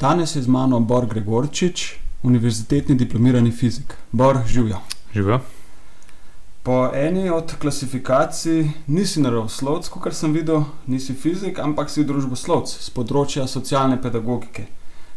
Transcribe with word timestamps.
Danes 0.00 0.36
je 0.36 0.42
z 0.42 0.48
mano 0.48 0.80
Bor 0.80 1.06
Gregorčič, 1.06 1.94
univerzitetni 2.22 2.94
diplomirani 2.94 3.50
fizik. 3.50 3.94
Bor, 4.12 4.38
živijo. 4.46 4.78
Živijo. 5.14 5.40
Po 6.62 6.90
eni 6.94 7.30
od 7.30 7.54
klasifikacij 7.60 8.70
nisi 8.86 9.20
naravoslovec, 9.20 9.88
kot 9.88 10.14
sem 10.14 10.32
videl, 10.32 10.64
nisi 10.86 11.14
fizik, 11.14 11.58
ampak 11.58 11.90
si 11.90 12.04
družboslovec 12.08 12.72
z 12.72 12.88
področja 12.96 13.44
socialne 13.44 14.00
pedagogike. 14.00 14.70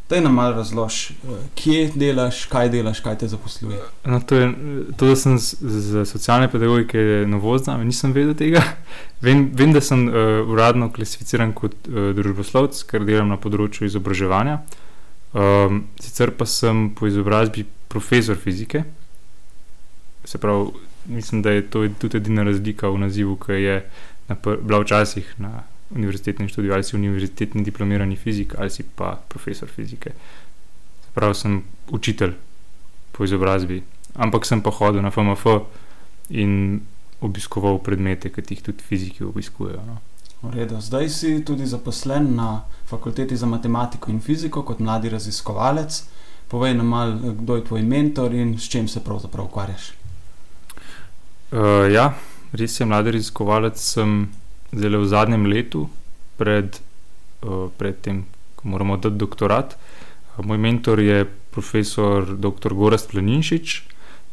Daj 0.10 0.22
nam 0.22 0.34
malo 0.36 0.56
razloži, 0.56 1.16
kje 1.56 1.92
delaš, 1.96 2.46
kaj 2.52 2.70
delaš, 2.70 3.00
kaj 3.00 3.18
te 3.22 3.28
zaposluje. 3.28 3.80
No, 4.06 4.20
to, 4.20 4.36
je, 4.36 4.50
to, 4.98 5.08
da 5.08 5.16
sem 5.16 5.38
z, 5.40 5.56
z 5.62 6.06
socialne 6.06 6.50
pedagogike 6.52 7.24
novost, 7.28 7.64
znam, 7.70 7.86
nisem 7.88 8.12
vedel 8.14 8.36
tega. 8.38 8.62
Vem, 9.24 9.46
vem 9.56 9.72
da 9.74 9.82
sem 9.82 10.08
uh, 10.10 10.16
uradno 10.52 10.90
klasificiran 10.92 11.54
kot 11.56 11.88
uh, 11.88 12.12
družboslovec, 12.18 12.82
ker 12.90 13.06
delam 13.08 13.32
na 13.32 13.40
področju 13.40 13.88
izobraževanja. 13.88 14.60
Um, 15.34 15.86
sicer 16.04 16.34
pa 16.36 16.46
sem 16.46 16.90
po 16.94 17.08
izobrazbi 17.08 17.64
profesor 17.90 18.36
fizike, 18.38 18.84
se 20.28 20.38
pravi 20.38 20.84
mislim, 21.06 21.42
da 21.42 21.52
je 21.52 21.70
to 21.70 21.88
tudi 22.00 22.18
edina 22.18 22.44
razlika 22.44 22.90
v 22.90 22.98
nazivu, 22.98 23.36
ki 23.36 23.52
je 23.52 23.90
bila 24.44 24.80
včasih 24.80 25.34
na 25.38 25.64
univerzitetnem 25.96 26.50
študiju, 26.50 26.74
ali 26.74 26.84
si 26.84 26.96
univerzitetni 26.96 27.64
diplomirani 27.64 28.16
fizik, 28.16 28.56
ali 28.58 28.70
si 28.70 28.84
pa 28.84 29.16
profesor 29.30 29.70
fizike. 29.70 30.12
Prav 31.14 31.34
sem 31.34 31.62
učitelj 31.90 32.34
po 33.12 33.24
izobrazbi, 33.24 33.84
ampak 34.16 34.46
sem 34.46 34.62
pa 34.62 34.72
hodil 34.72 35.02
na 35.02 35.12
FMF 35.12 35.46
in 36.30 36.82
obiskoval 37.22 37.78
predmete, 37.84 38.30
ki 38.30 38.42
jih 38.50 38.64
tudi 38.64 38.84
fiziki 38.84 39.24
obiskujejo. 39.24 39.84
No. 39.88 40.02
Redo. 40.52 40.82
Zdaj 40.82 41.10
si 41.10 41.46
tudi 41.46 41.66
zaposlen 41.66 42.36
na 42.36 42.64
fakulteti 42.86 43.38
za 43.38 43.48
matematiko 43.48 44.12
in 44.12 44.20
fiziko 44.20 44.64
kot 44.64 44.80
mladi 44.80 45.10
raziskovalec. 45.10 46.04
Povej 46.48 46.74
nam, 46.74 46.92
kdo 47.40 47.56
je 47.56 47.64
tvoj 47.64 47.82
mentor 47.82 48.34
in 48.34 48.58
s 48.60 48.70
čim 48.70 48.88
se 48.88 49.00
pravzaprav 49.00 49.46
ukvarjaš. 49.46 49.94
Uh, 51.52 51.88
ja, 51.94 52.14
res 52.52 52.80
je, 52.80 52.86
mladi 52.86 53.12
raziskovalec 53.12 53.80
sem 53.80 54.28
zelo 54.74 55.04
v 55.04 55.08
zadnjem 55.08 55.46
letu, 55.46 55.88
pred, 56.38 56.82
uh, 57.46 57.70
pred 57.78 58.02
tem, 58.02 58.26
ko 58.56 58.68
moramo 58.74 58.98
dati 58.98 59.18
doktorat. 59.18 59.78
Uh, 59.78 60.46
moj 60.46 60.58
mentor 60.58 61.00
je 61.00 61.26
profesor 61.54 62.26
dr. 62.26 62.74
Gorast 62.74 63.12
Planinšič 63.14 63.84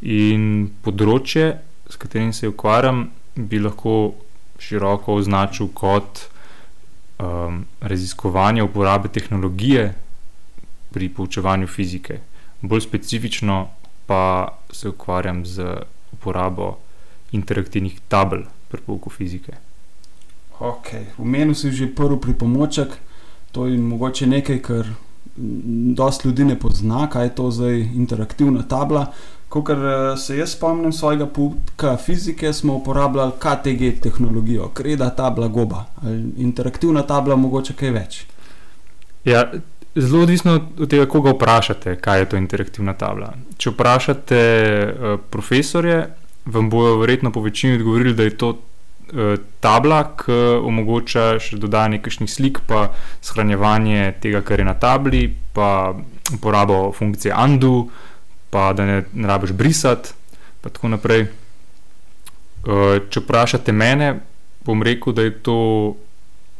in 0.00 0.70
področje, 0.80 1.60
s 1.90 2.00
katerim 2.00 2.32
se 2.32 2.48
ukvarjam, 2.48 3.10
bi 3.36 3.60
lahko 3.60 4.14
široko 4.60 5.16
označil 5.20 5.70
kot 5.76 6.24
um, 7.20 7.64
raziskovanje 7.80 8.64
uporabe 8.64 9.12
tehnologije 9.12 9.90
pri 10.90 11.08
poučevanju 11.08 11.68
fizike. 11.68 12.20
Bolj 12.60 12.84
specifično 12.88 13.68
pa 14.06 14.58
se 14.72 14.88
ukvarjam 14.88 15.44
z 15.46 15.84
uporabo 16.12 16.78
interaktivnih 17.32 18.00
tabel 18.08 18.44
pri 18.68 18.80
pouku 18.86 19.10
fizike. 19.10 19.69
Okay. 20.60 21.08
Umenil 21.18 21.54
si 21.54 21.72
že 21.72 21.88
prvi 21.88 22.20
pripomoček, 22.20 22.88
to 23.52 23.66
je 23.66 23.78
mogoče 23.78 24.26
nekaj, 24.26 24.58
kar 24.60 24.84
dosta 25.96 26.28
ljudi 26.28 26.44
ne 26.44 26.58
pozna, 26.58 27.08
kaj 27.10 27.24
je 27.24 27.34
to 27.34 27.50
zdaj 27.50 27.80
interaktivna 27.80 28.62
tabla. 28.62 29.06
Kot 29.48 29.66
se 30.18 30.36
jaz 30.36 30.52
spomnim 30.52 30.92
svojega 30.92 31.26
pouka 31.26 31.96
fizike, 31.96 32.52
smo 32.52 32.74
uporabljali 32.74 33.32
KTG 33.38 34.02
tehnologijo, 34.02 34.68
kreda 34.68 35.10
tabla 35.10 35.48
goba. 35.48 35.84
Interaktivna 36.36 37.02
tabla, 37.02 37.36
mogoče 37.36 37.74
kaj 37.74 37.90
več. 37.90 38.20
Ja, 39.24 39.48
zelo 39.94 40.22
odvisno 40.22 40.60
od 40.78 40.88
tega, 40.90 41.08
koga 41.10 41.34
vprašate, 41.34 41.96
kaj 41.96 42.20
je 42.20 42.28
to 42.30 42.36
interaktivna 42.36 42.94
tabla. 42.94 43.32
Če 43.58 43.72
vprašate 43.74 44.40
uh, 44.86 45.18
profesorje, 45.30 46.04
vam 46.46 46.70
bojo 46.70 47.00
verjetno 47.00 47.32
po 47.32 47.42
večini 47.42 47.80
odgovorili, 47.80 48.14
da 48.14 48.28
je 48.28 48.36
to 48.36 48.54
tabla, 49.60 50.02
ki 50.20 50.36
omogoča 50.62 51.40
še 51.42 51.58
dodajanje 51.58 51.98
nekakšnih 51.98 52.30
slik, 52.30 52.62
pa 52.66 52.90
shranjevanje 53.24 54.14
tega, 54.22 54.42
kar 54.46 54.62
je 54.62 54.66
na 54.68 54.76
tabli, 54.78 55.26
pa 55.54 55.94
uporabo 56.34 56.92
funkcije 56.94 57.34
undo, 57.34 57.88
pa 58.50 58.70
da 58.72 58.86
ne, 58.86 59.02
ne 59.12 59.28
rabiš 59.28 59.52
brisati, 59.58 60.14
in 60.62 60.70
tako 60.70 60.94
naprej. 60.94 61.26
Uh, 62.60 63.00
če 63.08 63.24
vprašate 63.24 63.72
mene, 63.72 64.14
bom 64.66 64.82
rekel, 64.84 65.16
da 65.16 65.24
je 65.24 65.36
to 65.42 65.58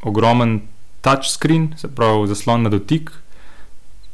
ogromen 0.03 0.63
touchscreen, 1.05 1.75
se 1.77 1.91
pravi 1.93 2.31
zaslon 2.31 2.65
na 2.67 2.73
dotik. 2.73 3.13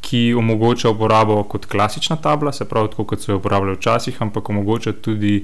Ki 0.06 0.36
omogoča 0.38 0.90
uporabo 0.92 1.40
kot 1.50 1.64
klasična 1.66 2.18
tabla, 2.22 2.52
se 2.52 2.66
pravi, 2.68 2.92
tako 2.92 3.06
kot 3.10 3.22
so 3.22 3.32
jo 3.32 3.40
uporabljali 3.40 3.78
včasih, 3.78 4.18
ampak 4.22 4.50
omogoča 4.50 4.92
tudi 5.02 5.40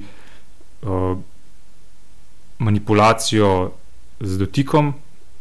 uh, 0.83 1.17
manipulacijo 2.59 3.71
z 4.19 4.37
dotikom, 4.37 4.93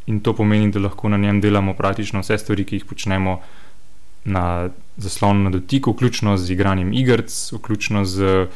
in 0.06 0.20
to 0.20 0.34
pomeni, 0.34 0.70
da 0.70 0.80
lahko 0.80 1.08
na 1.08 1.16
njem 1.16 1.40
delamo 1.40 1.74
praktično 1.74 2.20
vse 2.20 2.38
stvari, 2.38 2.64
ki 2.64 2.80
jih 2.80 2.84
počnemo 2.84 3.40
na 4.24 4.68
zaslonu 4.96 5.44
na 5.44 5.50
dotiku, 5.50 5.92
vključno 5.92 6.36
z 6.36 6.50
igranjem 6.50 6.92
igric, 6.92 7.52
vključno 7.52 8.04
z 8.04 8.46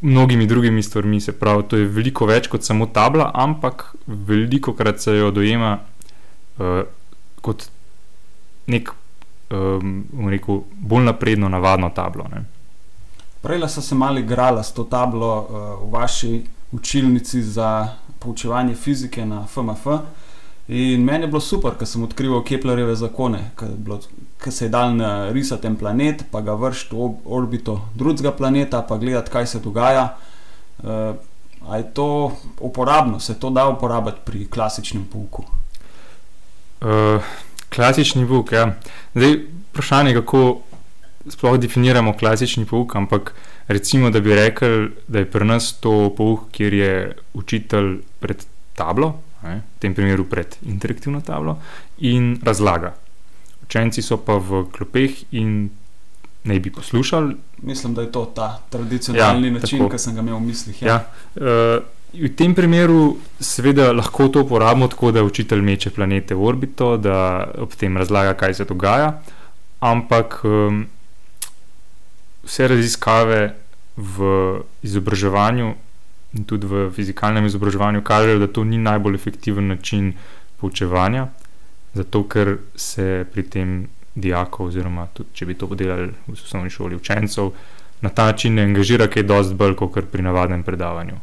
mnogimi 0.00 0.46
drugimi 0.46 0.82
stvarmi. 0.82 1.20
Se 1.20 1.32
pravi, 1.38 1.62
to 1.68 1.76
je 1.76 1.88
veliko 1.88 2.26
več 2.26 2.48
kot 2.48 2.64
samo 2.64 2.86
tabla, 2.86 3.30
ampak 3.34 3.94
veliko 4.06 4.74
krat 4.74 5.00
se 5.00 5.16
jo 5.16 5.30
dojema 5.30 5.78
uh, 6.58 6.82
kot 7.40 7.68
nek. 8.66 8.94
Um, 9.50 10.04
rekel, 10.30 10.60
bolj 10.78 11.08
napredno, 11.08 11.48
navadno 11.50 11.88
tablo. 11.90 12.28
Ne. 12.30 12.44
Prej 13.42 13.64
sem 13.68 13.82
se 13.82 13.94
malo 13.98 14.20
igrala 14.22 14.62
s 14.62 14.70
to 14.72 14.84
tablo 14.84 15.30
uh, 15.40 15.64
v 15.82 15.88
vaši 15.90 16.34
učilnici 16.72 17.42
za 17.42 17.88
poučevanje 18.18 18.74
fizike 18.74 19.26
na 19.26 19.46
FMF. 19.46 19.86
In 20.68 21.04
meni 21.04 21.24
je 21.24 21.28
bilo 21.28 21.40
super, 21.40 21.74
ker 21.74 21.88
sem 21.88 22.02
odkril 22.06 22.44
Keplerjeve 22.46 22.94
zakone, 22.94 23.40
ki 24.38 24.52
se 24.54 24.68
je 24.68 24.70
dal 24.70 24.94
narisati 24.94 25.66
en 25.66 25.76
planet, 25.76 26.22
pa 26.30 26.44
ga 26.46 26.54
vršiti 26.54 26.94
v 26.94 27.08
orbito 27.24 27.80
drugega 27.94 28.30
planeta, 28.30 28.84
pa 28.86 28.98
gledati, 28.98 29.30
kaj 29.30 29.46
se 29.46 29.60
dogaja. 29.64 30.12
Uh, 30.78 31.16
je 31.74 31.82
to 31.94 32.32
uporabno, 32.60 33.18
se 33.20 33.34
to 33.34 33.50
da 33.50 33.66
uporabiti 33.68 34.22
pri 34.24 34.46
klasičnem 34.46 35.08
pouku? 35.12 35.44
Uh, 36.80 37.18
klasični 37.74 38.28
pouk, 38.28 38.52
ja. 38.52 38.76
Zdaj, 39.14 39.36
vprašanje 39.72 40.10
je, 40.10 40.20
kako 40.22 40.60
sploh 41.28 41.58
definiramo 41.58 42.14
klasični 42.16 42.64
pouk, 42.64 42.94
ampak 42.96 43.34
recimo, 43.70 44.10
da 44.10 44.20
bi 44.20 44.34
rekli, 44.34 44.90
da 45.08 45.22
je 45.22 45.28
pri 45.30 45.46
nas 45.46 45.72
to 45.80 46.10
pouk, 46.16 46.48
kjer 46.52 46.74
je 46.74 46.94
učitelj 47.38 48.00
pred 48.20 48.42
tablo, 48.74 49.14
ne, 49.42 49.60
v 49.62 49.82
tem 49.82 49.94
primeru 49.94 50.26
pred 50.28 50.56
interaktivno 50.66 51.20
tablo 51.24 51.58
in 51.98 52.34
razlaga. 52.42 52.94
Učenci 53.64 54.02
so 54.02 54.18
pa 54.18 54.40
v 54.42 54.66
klopeh 54.74 55.22
in 55.38 55.70
naj 56.44 56.60
bi 56.60 56.72
poslušali. 56.72 57.36
Mislim, 57.62 57.94
da 57.94 58.02
je 58.02 58.12
to 58.12 58.24
ta 58.34 58.58
tradicionalni 58.70 59.48
ja, 59.48 59.52
način, 59.52 59.88
ki 59.88 59.98
sem 59.98 60.14
ga 60.14 60.24
imel 60.24 60.36
v 60.36 60.46
mislih. 60.50 60.82
Ja. 60.82 60.88
Ja, 60.88 61.00
uh, 61.78 61.86
V 62.10 62.26
tem 62.34 62.56
primeru, 62.58 63.20
seveda, 63.38 63.92
lahko 63.94 64.26
to 64.34 64.40
uporabimo 64.42 64.88
tako, 64.90 65.12
da 65.14 65.22
učitelj 65.22 65.60
meče 65.62 65.92
planete 65.94 66.34
v 66.34 66.42
orbito, 66.42 66.96
da 66.98 67.46
ob 67.62 67.76
tem 67.78 67.94
razlaga, 67.96 68.32
kaj 68.34 68.56
se 68.58 68.64
dogaja, 68.66 69.12
ampak 69.78 70.40
um, 70.42 70.80
vse 72.44 72.68
raziskave 72.68 73.54
v 73.96 74.60
izobraževanju 74.82 75.74
in 76.38 76.44
tudi 76.44 76.66
v 76.66 76.90
fizikalnem 76.94 77.46
izobraževanju 77.46 78.02
kažejo, 78.02 78.38
da 78.38 78.46
to 78.46 78.64
ni 78.64 78.78
najbolj 78.78 79.14
efektiven 79.14 79.68
način 79.68 80.12
poučevanja, 80.60 81.26
zato 81.94 82.22
ker 82.28 82.56
se 82.76 83.26
pri 83.32 83.42
tem 83.42 83.88
dijakov, 84.14 84.70
oziroma 84.70 85.08
tudi 85.14 85.34
če 85.34 85.46
bi 85.46 85.58
to 85.58 85.66
delali 85.74 86.12
v 86.26 86.32
osnovni 86.32 86.70
šoli 86.70 86.96
učencev, 86.96 87.50
na 88.00 88.08
ta 88.08 88.30
način 88.30 88.54
ne 88.54 88.62
angažira 88.62 89.08
kaj 89.10 89.22
dosti 89.22 89.54
bolj 89.54 89.76
kot 89.76 90.04
pri 90.12 90.22
navadnem 90.22 90.62
predavanju. 90.62 91.18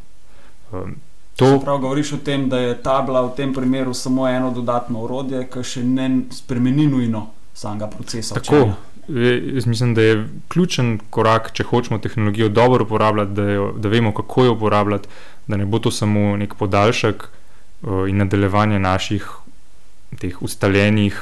Um, 0.71 0.95
To, 1.37 1.59
Prav 1.61 1.77
govoriš 1.77 2.13
o 2.13 2.17
tem, 2.17 2.47
da 2.49 2.57
je 2.57 2.77
tabla 2.81 3.21
v 3.21 3.35
tem 3.37 3.53
primeru 3.53 3.93
samo 3.93 4.27
eno 4.27 4.49
dodatno 4.51 5.03
orodje, 5.05 5.43
ki 5.53 5.61
še 5.63 5.83
ne 5.85 6.07
spremeni 6.33 6.87
nujno 6.89 7.27
samega 7.53 7.87
procesa. 7.93 8.39
Tako, 8.39 8.55
učenja. 8.55 8.96
Jaz 9.07 9.65
mislim, 9.65 9.93
da 9.95 10.01
je 10.01 10.27
ključen 10.47 10.99
korak, 11.09 11.51
če 11.53 11.63
hočemo 11.63 11.99
tehnologijo 11.99 12.49
dobro 12.49 12.83
uporabljati, 12.83 13.31
da, 13.31 13.49
jo, 13.51 13.71
da 13.77 13.89
vemo, 13.89 14.13
kako 14.13 14.45
jo 14.45 14.53
uporabljati, 14.53 15.07
da 15.47 15.57
ne 15.57 15.65
bo 15.65 15.79
to 15.79 15.91
samo 15.91 16.37
nek 16.37 16.55
podaljšek 16.59 17.23
uh, 17.23 18.09
in 18.09 18.17
nadaljevanje 18.17 18.79
naših 18.79 19.27
teh 20.19 20.41
ustaljenih, 20.41 21.19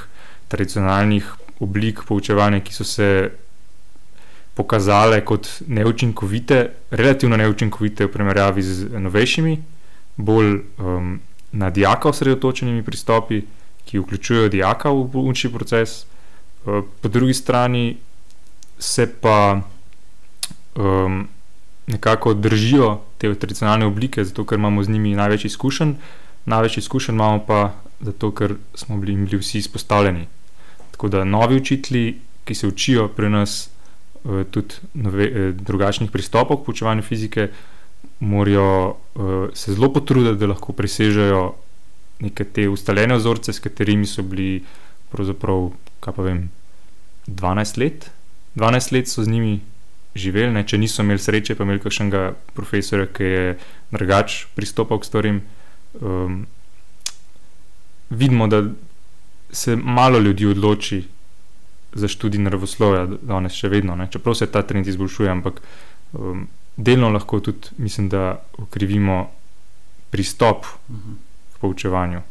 tradicionalnih 0.48 1.34
oblik 1.60 2.04
poučevanja, 2.08 2.60
ki 2.60 2.74
so 2.74 2.84
se 2.84 3.10
pokazale 4.56 5.20
kot 5.26 5.48
neučinkovite, 5.68 6.70
relativno 6.92 7.38
neučinkovite 7.38 8.06
v 8.06 8.12
primerjavi 8.12 8.62
z 8.64 9.00
novejšimi, 9.00 9.56
bolj 10.16 10.60
um, 10.78 11.20
na 11.52 11.70
dijaka 11.70 12.10
osredotočenimi 12.10 12.84
pristopi, 12.84 13.42
ki 13.86 14.00
vključujejo 14.00 14.50
dijaka 14.50 14.90
v 14.90 15.28
učni 15.28 15.52
proces. 15.52 16.06
Uh, 16.66 16.84
po 17.02 17.10
drugi 17.10 17.34
strani 17.34 17.98
se 18.80 19.14
pa 19.22 19.62
um, 20.76 21.28
nekako 21.88 22.34
držijo 22.34 23.02
te 23.18 23.36
tradicionalne 23.36 23.86
oblike, 23.86 24.24
zato 24.24 24.46
ker 24.46 24.60
imamo 24.60 24.84
z 24.84 24.90
njimi 24.90 25.16
največ 25.16 25.46
izkušenj, 25.46 25.94
največ 26.46 26.78
izkušenj 26.78 27.16
imamo 27.16 27.44
pa 27.48 27.74
zato, 28.02 28.32
ker 28.32 28.56
smo 28.74 28.98
bili, 28.98 29.16
bili 29.16 29.38
vsi 29.38 29.58
izpostavljeni. 29.58 30.28
Tako 30.92 31.10
da 31.10 31.24
novi 31.24 31.56
učitelji, 31.56 32.20
ki 32.46 32.56
se 32.56 32.68
učijo 32.68 33.08
pri 33.08 33.30
nas 33.30 33.70
uh, 34.24 34.44
tudi 34.52 34.76
nove, 34.94 35.26
eh, 35.26 35.52
drugačnih 35.52 36.12
pristopov 36.12 36.58
k 36.58 36.66
poučevanju 36.66 37.02
fizike, 37.02 37.50
morajo 38.20 38.90
uh, 38.90 39.50
se 39.54 39.74
zelo 39.74 39.94
potruditi, 39.94 40.40
da 40.40 40.48
lahko 40.48 40.74
presežejo 40.74 41.54
neke 42.20 42.44
te 42.44 42.70
ustaljene 42.70 43.16
vzorce, 43.16 43.54
s 43.54 43.60
katerimi 43.60 44.06
so 44.06 44.24
bili 44.24 44.64
pravzaprav, 45.12 45.72
kaj 46.06 46.14
pa 46.14 46.26
vem, 46.26 46.50
12 47.28 47.80
let. 47.82 48.12
12 48.56 48.94
let 48.94 49.10
so 49.10 49.24
z 49.26 49.32
njimi 49.34 49.60
živeli, 50.16 50.54
ne? 50.54 50.64
če 50.64 50.78
niso 50.78 51.04
imeli 51.04 51.20
sreče, 51.20 51.56
pa 51.58 51.66
imeli 51.66 51.82
kakšnega 51.84 52.28
profesorja, 52.56 53.08
ki 53.12 53.24
je 53.32 53.56
drugač 53.92 54.46
pristopal 54.56 55.02
k 55.02 55.10
stvarem. 55.10 55.42
Um, 56.00 56.46
vidimo, 58.10 58.48
da 58.48 58.62
se 59.52 59.76
malo 59.76 60.20
ljudi 60.20 60.46
odloči 60.46 61.02
za 61.96 62.08
študij 62.12 62.44
naravoslovja, 62.44 63.06
danes 63.24 63.56
še 63.56 63.72
vedno, 63.72 63.96
ne? 63.96 64.08
čeprav 64.12 64.36
se 64.36 64.48
ta 64.52 64.64
trend 64.68 64.88
izboljšuje, 64.88 65.32
ampak 65.32 65.62
um, 66.14 66.46
delno 66.78 67.10
lahko 67.10 67.40
tudi, 67.40 67.76
mislim, 67.78 68.10
da 68.10 68.38
ukrivimo 68.60 69.26
pristop 70.12 70.66
Mhm. 70.90 71.14
k 71.54 71.60
poučevanju. 71.60 72.22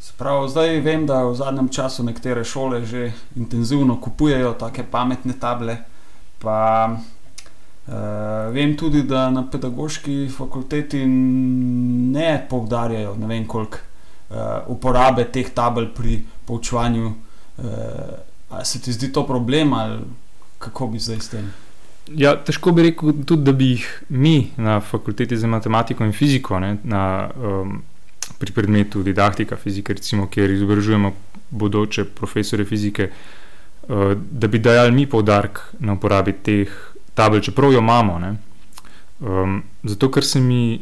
Sprav, 0.00 0.48
zdaj 0.48 0.80
vem, 0.80 1.06
da 1.06 1.24
v 1.26 1.34
zadnjem 1.34 1.68
času 1.68 2.04
nekatere 2.04 2.44
šole 2.44 2.84
že 2.86 3.12
intenzivno 3.36 4.00
kupujejo 4.00 4.52
take 4.54 4.84
pametne 4.90 5.34
table. 5.40 5.76
Pa, 6.38 6.90
uh, 6.90 7.94
vem 8.54 8.76
tudi, 8.76 9.02
da 9.02 9.30
na 9.30 9.42
pedagoški 9.50 10.28
fakulteti 10.30 11.02
ne 11.06 12.46
poudarjajo 12.50 13.16
ne 13.18 13.26
vem 13.26 13.46
koliko 13.46 13.78
uh, 13.78 14.36
uporabe 14.70 15.24
teh 15.32 15.50
tabel 15.54 15.90
pri 15.94 16.22
poučevanju. 16.46 17.12
Uh, 17.58 17.64
a 18.50 18.64
se 18.64 18.80
ti 18.80 18.92
zdi 18.92 19.12
to 19.12 19.26
problem 19.26 19.72
ali 19.72 19.98
kako 20.58 20.86
bi 20.86 20.98
zdaj 20.98 21.20
s 21.20 21.28
tem? 21.28 21.50
Ja, 22.16 22.36
težko 22.44 22.72
bi 22.72 22.82
rekel 22.82 23.12
tudi, 23.26 23.42
da 23.44 23.52
bi 23.52 23.72
jih 23.74 23.86
mi 24.08 24.50
na 24.56 24.80
fakulteti 24.80 25.36
za 25.36 25.46
matematiko 25.46 26.04
in 26.04 26.12
fiziko, 26.12 26.60
ne, 26.60 26.76
na, 26.84 27.30
um, 27.36 27.82
pri 28.38 28.52
predmetu 28.52 29.02
didaktika 29.02 29.56
fizike, 29.56 29.94
recimo, 29.94 30.26
kjer 30.26 30.50
izobražujemo 30.50 31.12
bodoče 31.50 32.04
profesore 32.04 32.64
fizike, 32.64 33.10
uh, 33.10 34.12
da 34.14 34.48
bi 34.48 34.58
dajali 34.58 34.92
mi 34.92 35.06
poudarek 35.06 35.60
na 35.80 35.96
uporabi 35.96 36.32
teh 36.32 36.74
tabel, 37.14 37.40
čeprav 37.40 37.72
jo 37.72 37.78
imamo. 37.78 38.18
Ne. 38.18 38.34
Um, 39.20 39.62
zato, 39.82 40.10
ker 40.10 40.24
se 40.24 40.40
mi 40.40 40.80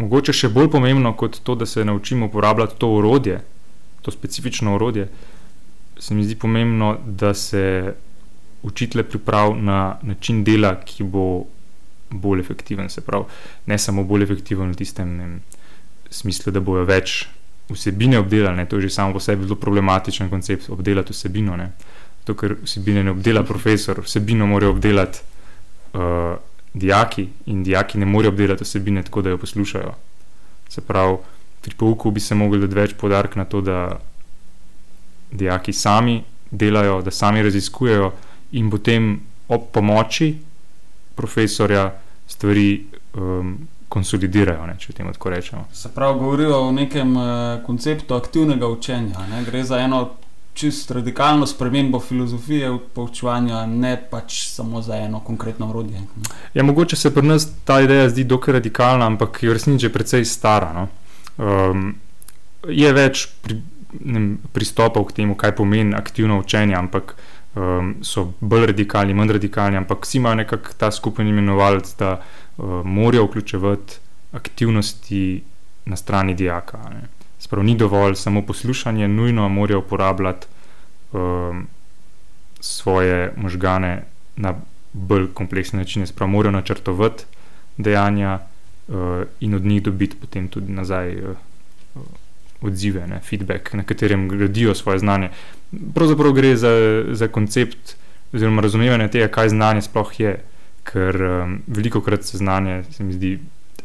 mogoče 0.00 0.32
še 0.32 0.48
bolj 0.48 0.70
pomembno 0.70 1.12
kot 1.18 1.40
to, 1.44 1.54
da 1.54 1.66
se 1.66 1.84
naučimo 1.84 2.30
uporabljati 2.30 2.78
to 2.78 2.92
orodje, 3.00 3.40
to 4.02 4.10
specifično 4.10 4.74
orodje, 4.74 5.08
se 6.00 6.14
mi 6.14 6.24
zdi 6.24 6.36
pomembno, 6.38 6.94
da 7.04 7.34
se 7.34 7.94
učitelje 8.62 9.04
pripravi 9.04 9.60
na 9.60 9.98
način 10.02 10.44
dela, 10.44 10.74
ki 10.84 11.04
bo 11.04 11.44
bolj 12.10 12.40
efektiven. 12.40 12.88
Se 12.88 13.00
pravi, 13.00 13.24
ne 13.66 13.78
samo 13.78 14.04
bolj 14.04 14.24
efektiven 14.28 14.72
v 14.72 14.80
tistem 14.80 15.16
ne, 15.16 15.26
vem, 15.26 15.40
smislu, 16.10 16.52
da 16.52 16.60
bojo 16.60 16.84
več 16.84 17.26
vsebine 17.70 18.18
obdelali, 18.18 18.56
ne, 18.56 18.66
to 18.66 18.76
je 18.76 18.88
že 18.88 18.94
samo 18.94 19.12
po 19.14 19.20
sebi 19.20 19.46
zelo 19.46 19.56
problematičen 19.56 20.30
koncept, 20.30 20.70
obdelati 20.70 21.12
vsebino. 21.12 21.56
Ne. 21.56 21.70
To, 22.24 22.34
ker 22.34 22.56
vsebine 22.62 23.04
ne 23.04 23.14
obdela 23.14 23.42
profesor, 23.46 24.02
vsebino 24.04 24.46
morajo 24.46 24.74
obdelati 24.74 25.20
uh, 25.94 26.36
dijaki 26.74 27.28
in 27.46 27.62
dijaki 27.62 27.98
ne 27.98 28.06
morejo 28.06 28.32
obdelati 28.32 28.64
vsebine 28.64 29.02
tako, 29.02 29.22
da 29.22 29.30
jo 29.30 29.38
poslušajo. 29.38 29.94
Se 30.68 30.80
pravi, 30.80 31.16
pri 31.60 31.74
pouku 31.76 32.10
bi 32.10 32.20
se 32.20 32.34
mogli 32.34 32.60
dati 32.60 32.74
več 32.74 32.94
podarka 32.98 33.40
na 33.40 33.44
to, 33.44 33.60
da 33.60 34.00
dijaki 35.30 35.72
sami 35.72 36.22
delajo, 36.50 37.02
da 37.02 37.10
sami 37.10 37.42
raziskujejo 37.42 38.12
in 38.52 38.70
potem 38.70 39.20
ob 39.48 39.70
pomoči 39.72 40.34
profesorja 41.14 41.90
stvari 42.26 42.84
um, 43.14 43.58
konsolidirajo, 43.90 44.66
ne, 44.70 44.76
če 44.78 44.94
temu 44.94 45.12
tako 45.12 45.34
rečemo. 45.34 45.64
Se 45.74 45.90
pravi, 45.94 46.18
govorijo 46.18 46.60
o 46.68 46.72
nekem 46.72 47.16
uh, 47.16 47.24
konceptu 47.66 48.14
aktivnega 48.14 48.68
učenja. 48.70 49.26
Ne? 49.30 49.42
Gre 49.48 49.64
za 49.66 49.80
eno 49.82 50.04
čist 50.54 50.90
radikalno 50.94 51.46
spremembo 51.46 52.00
filozofije 52.00 52.70
poučevanja, 52.94 53.64
ne 53.66 53.94
pač 54.10 54.44
samo 54.50 54.82
za 54.82 54.98
eno 54.98 55.20
konkretno 55.26 55.70
orodje. 55.70 56.02
Ja, 56.54 56.62
mogoče 56.62 56.96
se 56.96 57.14
pri 57.14 57.26
nas 57.26 57.48
ta 57.64 57.80
ideja 57.80 58.08
zdi 58.10 58.24
dokaj 58.24 58.58
radikalna, 58.58 59.06
ampak 59.06 59.42
je 59.42 59.50
v 59.50 59.58
resnici 59.58 59.86
že 59.86 59.92
precej 59.92 60.24
stara. 60.24 60.72
No? 60.76 60.88
Um, 61.38 61.94
je 62.68 62.92
več 62.92 63.26
pri, 63.42 63.60
ne, 64.04 64.24
pristopov 64.52 65.08
k 65.10 65.22
temu, 65.22 65.34
kaj 65.38 65.56
pomeni 65.56 65.96
aktivno 65.96 66.38
učenje, 66.42 66.76
ampak 66.76 67.14
um, 67.54 67.94
so 68.04 68.32
bolj 68.40 68.70
radikalni, 68.74 69.16
manj 69.16 69.38
radikalni, 69.38 69.80
ampak 69.80 70.04
vsi 70.06 70.18
imajo 70.20 70.42
nekako 70.44 70.76
ta 70.76 70.90
skupen 70.94 71.30
imenovalec, 71.30 71.94
da 71.98 72.18
uh, 72.18 72.39
morajo 72.84 73.24
vključevati 73.24 73.98
aktivnosti 74.32 75.42
na 75.84 75.96
strani 75.96 76.34
dijaka. 76.34 76.78
Ne? 76.78 77.02
Sprav 77.38 77.64
ni 77.64 77.76
dovolj 77.76 78.14
samo 78.14 78.42
poslušanje, 78.46 79.08
nujno 79.08 79.48
morajo 79.48 79.78
uporabljati 79.78 80.46
um, 81.12 81.66
svoje 82.60 83.32
možgane 83.36 84.02
na 84.36 84.54
bolj 84.92 85.26
kompleksne 85.34 85.78
načine, 85.78 86.06
sprav 86.06 86.28
morajo 86.28 86.52
načrtovati 86.52 87.24
dejanja 87.76 88.38
uh, 88.88 88.94
in 89.40 89.54
od 89.54 89.64
njih 89.64 89.82
dobiti 89.82 90.16
potem 90.20 90.48
tudi 90.48 90.72
nazaj 90.72 91.16
uh, 91.16 91.36
odzive, 92.60 93.06
ne, 93.06 93.20
feedback, 93.20 93.72
na 93.72 93.82
katerem 93.82 94.28
gradijo 94.28 94.74
svoje 94.74 94.98
znanje. 94.98 95.30
Pravzaprav 95.94 96.32
gre 96.32 96.56
za, 96.56 97.04
za 97.10 97.28
koncept 97.28 97.96
oziroma 98.32 98.62
razumevanje 98.62 99.08
tega, 99.08 99.28
kaj 99.28 99.48
znanje 99.48 99.82
sploh 99.82 100.20
je, 100.20 100.36
ker 100.90 101.22
um, 101.22 101.58
veliko 101.66 102.00
krat 102.00 102.24
se 102.24 102.38
znanje, 102.38 102.82
se 102.90 103.04
mi 103.04 103.14
zdi, 103.14 103.36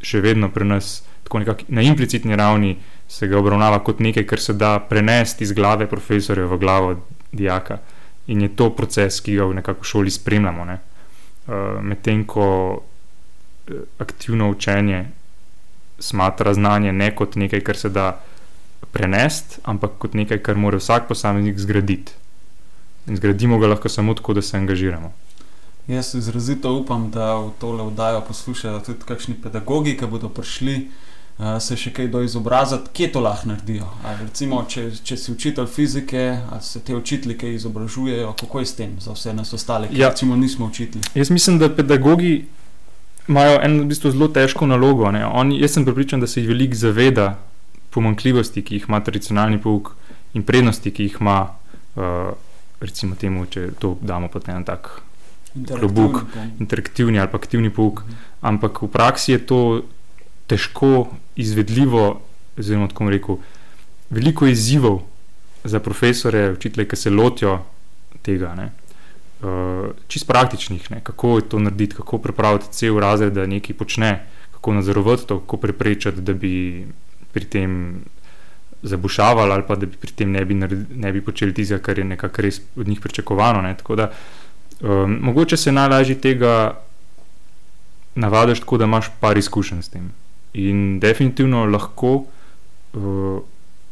še 0.01 0.21
vedno 0.21 0.49
pri 0.49 0.65
nas 0.65 1.03
tako 1.25 1.39
nekako 1.41 1.65
na 1.73 1.81
implicitni 1.81 2.35
ravni 2.35 2.75
se 3.07 3.27
ga 3.27 3.37
obravnava 3.37 3.79
kot 3.83 3.99
nekaj, 3.99 4.25
kar 4.25 4.41
se 4.41 4.53
da 4.53 4.79
prenesti 4.79 5.43
iz 5.43 5.53
glave 5.53 5.87
profesorja 5.89 6.45
v 6.45 6.57
glavo 6.57 6.95
dijaka. 7.31 7.79
In 8.27 8.41
je 8.41 8.49
to 8.57 8.71
proces, 8.73 9.19
ki 9.21 9.35
ga 9.37 9.45
v 9.45 9.59
nekako 9.59 9.85
šoli 9.85 10.11
spremljamo. 10.11 10.65
Ne. 10.65 10.79
Uh, 11.45 11.81
Medtem 11.81 12.23
ko 12.25 12.45
eh, 13.69 13.85
aktivno 14.01 14.49
učenje 14.49 15.05
smatra 15.99 16.53
znanje 16.53 16.93
ne 16.93 17.11
kot 17.15 17.35
nekaj, 17.35 17.61
kar 17.61 17.77
se 17.77 17.89
da 17.89 18.07
prenesti, 18.91 19.61
ampak 19.63 19.97
kot 20.01 20.13
nekaj, 20.13 20.41
kar 20.41 20.57
mora 20.57 20.81
vsak 20.81 21.07
posameznik 21.07 21.59
zgraditi. 21.61 22.13
In 23.07 23.17
zgradimo 23.17 23.59
ga 23.61 23.67
lahko 23.67 23.89
samo 23.89 24.13
tako, 24.13 24.33
da 24.33 24.41
se 24.41 24.57
angažiramo. 24.57 25.13
Jaz 25.87 26.15
izrazito 26.15 26.73
upam, 26.73 27.11
da 27.11 27.35
v 27.35 27.51
tole 27.59 27.83
vdajo 27.83 28.21
poslušajo 28.21 28.79
tudi 28.79 29.05
kakšni 29.05 29.35
pedagogi, 29.43 29.97
ki 29.97 30.07
bodo 30.07 30.29
prišli 30.29 30.87
uh, 31.37 31.59
se 31.61 31.77
še 31.77 31.91
kaj 31.93 32.07
do 32.07 32.21
izobraziti, 32.25 32.89
kje 32.93 33.11
to 33.11 33.21
lahko 33.21 33.51
naredijo. 33.51 33.85
Ali 34.03 34.25
recimo, 34.25 34.63
če, 34.65 34.87
če 35.03 35.17
si 35.17 35.31
učitelj 35.31 35.67
fizike, 35.67 36.23
ali 36.51 36.61
se 36.61 36.79
te 36.79 36.95
učitelji 36.95 37.37
kaj 37.37 37.53
izobražujejo, 37.53 38.33
kako 38.33 38.59
je 38.59 38.65
s 38.65 38.75
tem 38.75 38.95
za 38.99 39.13
vse 39.13 39.33
nas 39.33 39.53
ostale, 39.53 39.87
ki 39.87 39.99
Ja. 39.99 40.09
recimo 40.09 40.35
nismo 40.35 40.65
učitelji. 40.65 41.03
Jaz 41.15 41.29
mislim, 41.29 41.59
da 41.59 41.69
pedagogi 41.69 42.45
imajo 43.27 43.61
eno 43.61 43.83
v 43.83 43.85
bistvu 43.85 44.11
zelo 44.11 44.27
težko 44.27 44.65
nalogo. 44.65 45.11
ne. 45.11 45.25
Oni, 45.25 45.61
jaz 45.61 45.71
sem 45.71 45.85
pripričan, 45.85 46.19
da 46.19 46.27
se 46.27 46.41
jih 46.41 46.49
veliko 46.49 46.75
zaveda 46.75 47.37
pomankljivosti, 47.89 48.61
ki 48.61 48.75
jih 48.75 48.85
ima 48.89 48.99
tradicionalni 48.99 49.61
pouk 49.61 49.93
in 50.33 50.43
prednosti, 50.43 50.91
ki 50.91 51.03
jih 51.03 51.17
ima, 51.21 51.49
uh, 51.95 52.33
recimo, 52.81 53.15
temu, 53.15 53.45
če 53.45 53.69
to 53.79 53.97
damo 54.01 54.27
pod 54.27 54.49
en 54.49 54.63
tak 54.65 55.01
Interaktivni 55.55 55.95
Klobuk. 55.95 56.11
pouk. 56.11 56.59
interaktivni 56.59 57.19
ali 57.19 57.31
pa 57.31 57.37
aktivni 57.37 57.69
pouk. 57.69 58.03
Ampak 58.41 58.81
v 58.81 58.87
praksi 58.87 59.31
je 59.31 59.39
to 59.45 59.59
težko 60.47 61.07
izvedljivo, 61.35 62.21
oziroma 62.59 62.87
tako 62.87 63.09
rekel, 63.09 63.37
veliko 64.09 64.47
izzivov 64.47 65.01
za 65.63 65.79
profesore, 65.79 66.51
učitelje, 66.51 66.87
ki 66.87 66.95
se 66.95 67.09
lotijo 67.09 67.59
tega. 68.21 68.53
Ne. 68.55 68.71
Uh, 69.41 69.91
čist 70.07 70.27
praktičnih, 70.27 70.91
ne, 70.91 71.01
kako 71.03 71.37
je 71.37 71.49
to 71.49 71.59
narediti, 71.59 71.95
kako 71.95 72.17
pripraviti 72.17 72.71
cel 72.71 72.99
razred, 72.99 73.33
da 73.33 73.45
nekaj 73.45 73.75
počne, 73.75 74.11
kako 74.51 74.73
nadzorovati 74.73 75.27
to, 75.27 75.39
kako 75.39 75.57
preprečiti, 75.57 76.21
da 76.21 76.33
bi 76.33 76.85
pri 77.33 77.45
tem 77.45 77.71
zabušavali 78.81 79.51
ali 79.51 79.63
pa 79.67 79.75
da 79.75 79.85
bi 79.85 79.97
pri 79.97 80.11
tem 80.11 80.31
ne 80.31 80.45
bi, 80.45 80.55
ne 80.55 81.11
bi 81.11 81.21
počeli 81.21 81.53
tistega, 81.53 81.81
kar 81.81 81.99
je 81.99 82.05
nekako 82.05 82.41
res 82.41 82.61
od 82.75 82.87
njih 82.87 83.01
pričakovano. 83.01 83.61
Ne. 83.61 83.77
Tako 83.77 83.95
da 83.95 84.11
um, 84.81 85.19
mogoče 85.21 85.57
se 85.57 85.71
najlažje 85.71 86.15
tega 86.21 86.81
navadiš 88.15 88.59
tako, 88.59 88.77
da 88.77 88.85
imaš 88.85 89.09
par 89.19 89.37
izkušenj 89.37 89.81
s 89.81 89.89
tem. 89.89 90.11
In 90.53 90.99
definitivno 90.99 91.65
lahko 91.65 92.13
uh, 92.15 93.39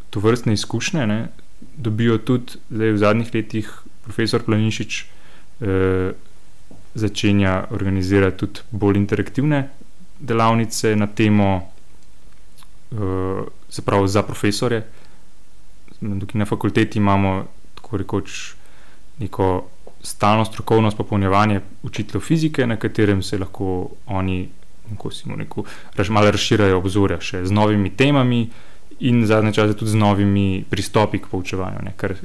to 0.09 0.19
vrstne 0.19 0.53
izkušnje 0.53 1.07
ne, 1.07 1.27
dobijo 1.75 2.17
tudi 2.17 2.59
zdaj 2.69 2.91
v 2.91 2.97
zadnjih 2.97 3.33
letih 3.33 3.71
profesor 4.03 4.43
Planišič. 4.43 5.05
Uh, 5.59 6.11
začenja 6.93 7.67
organizirati 7.71 8.37
tudi 8.37 8.61
bolj 8.71 8.97
interaktivne 8.97 9.69
delavnice 10.19 10.95
na 10.95 11.07
temo, 11.07 11.69
uh, 12.91 13.43
se 13.69 13.81
pravi, 13.81 14.07
za 14.07 14.23
profesore. 14.23 14.83
Tukaj 15.99 16.39
na 16.39 16.45
fakulteti 16.45 16.99
imamo 16.99 17.45
tako 17.75 17.97
rekoč 17.97 18.53
neko 19.19 19.67
stalno 20.03 20.45
strokovno 20.45 20.91
popolnjevanje 20.91 21.61
učiteljev 21.83 22.21
fizike, 22.21 22.67
na 22.67 22.75
katerem 22.77 23.23
se 23.23 23.37
lahko 23.37 23.89
oni, 24.07 24.49
kako 24.89 25.11
si 25.11 25.29
mu 25.29 25.35
rekel, 25.35 25.63
raž, 25.95 26.09
malo 26.09 26.31
razširjajo 26.31 26.77
obzorja 26.77 27.21
še 27.21 27.45
z 27.45 27.51
novimi 27.51 27.89
temami 27.89 28.49
in 28.99 29.25
zadnje 29.25 29.53
čase 29.53 29.77
tudi 29.77 29.91
z 29.91 29.99
novimi 29.99 30.65
pristopi 30.69 31.19
k 31.19 31.31
poučevanju, 31.31 31.85
ne, 31.87 31.93
kar, 31.97 32.15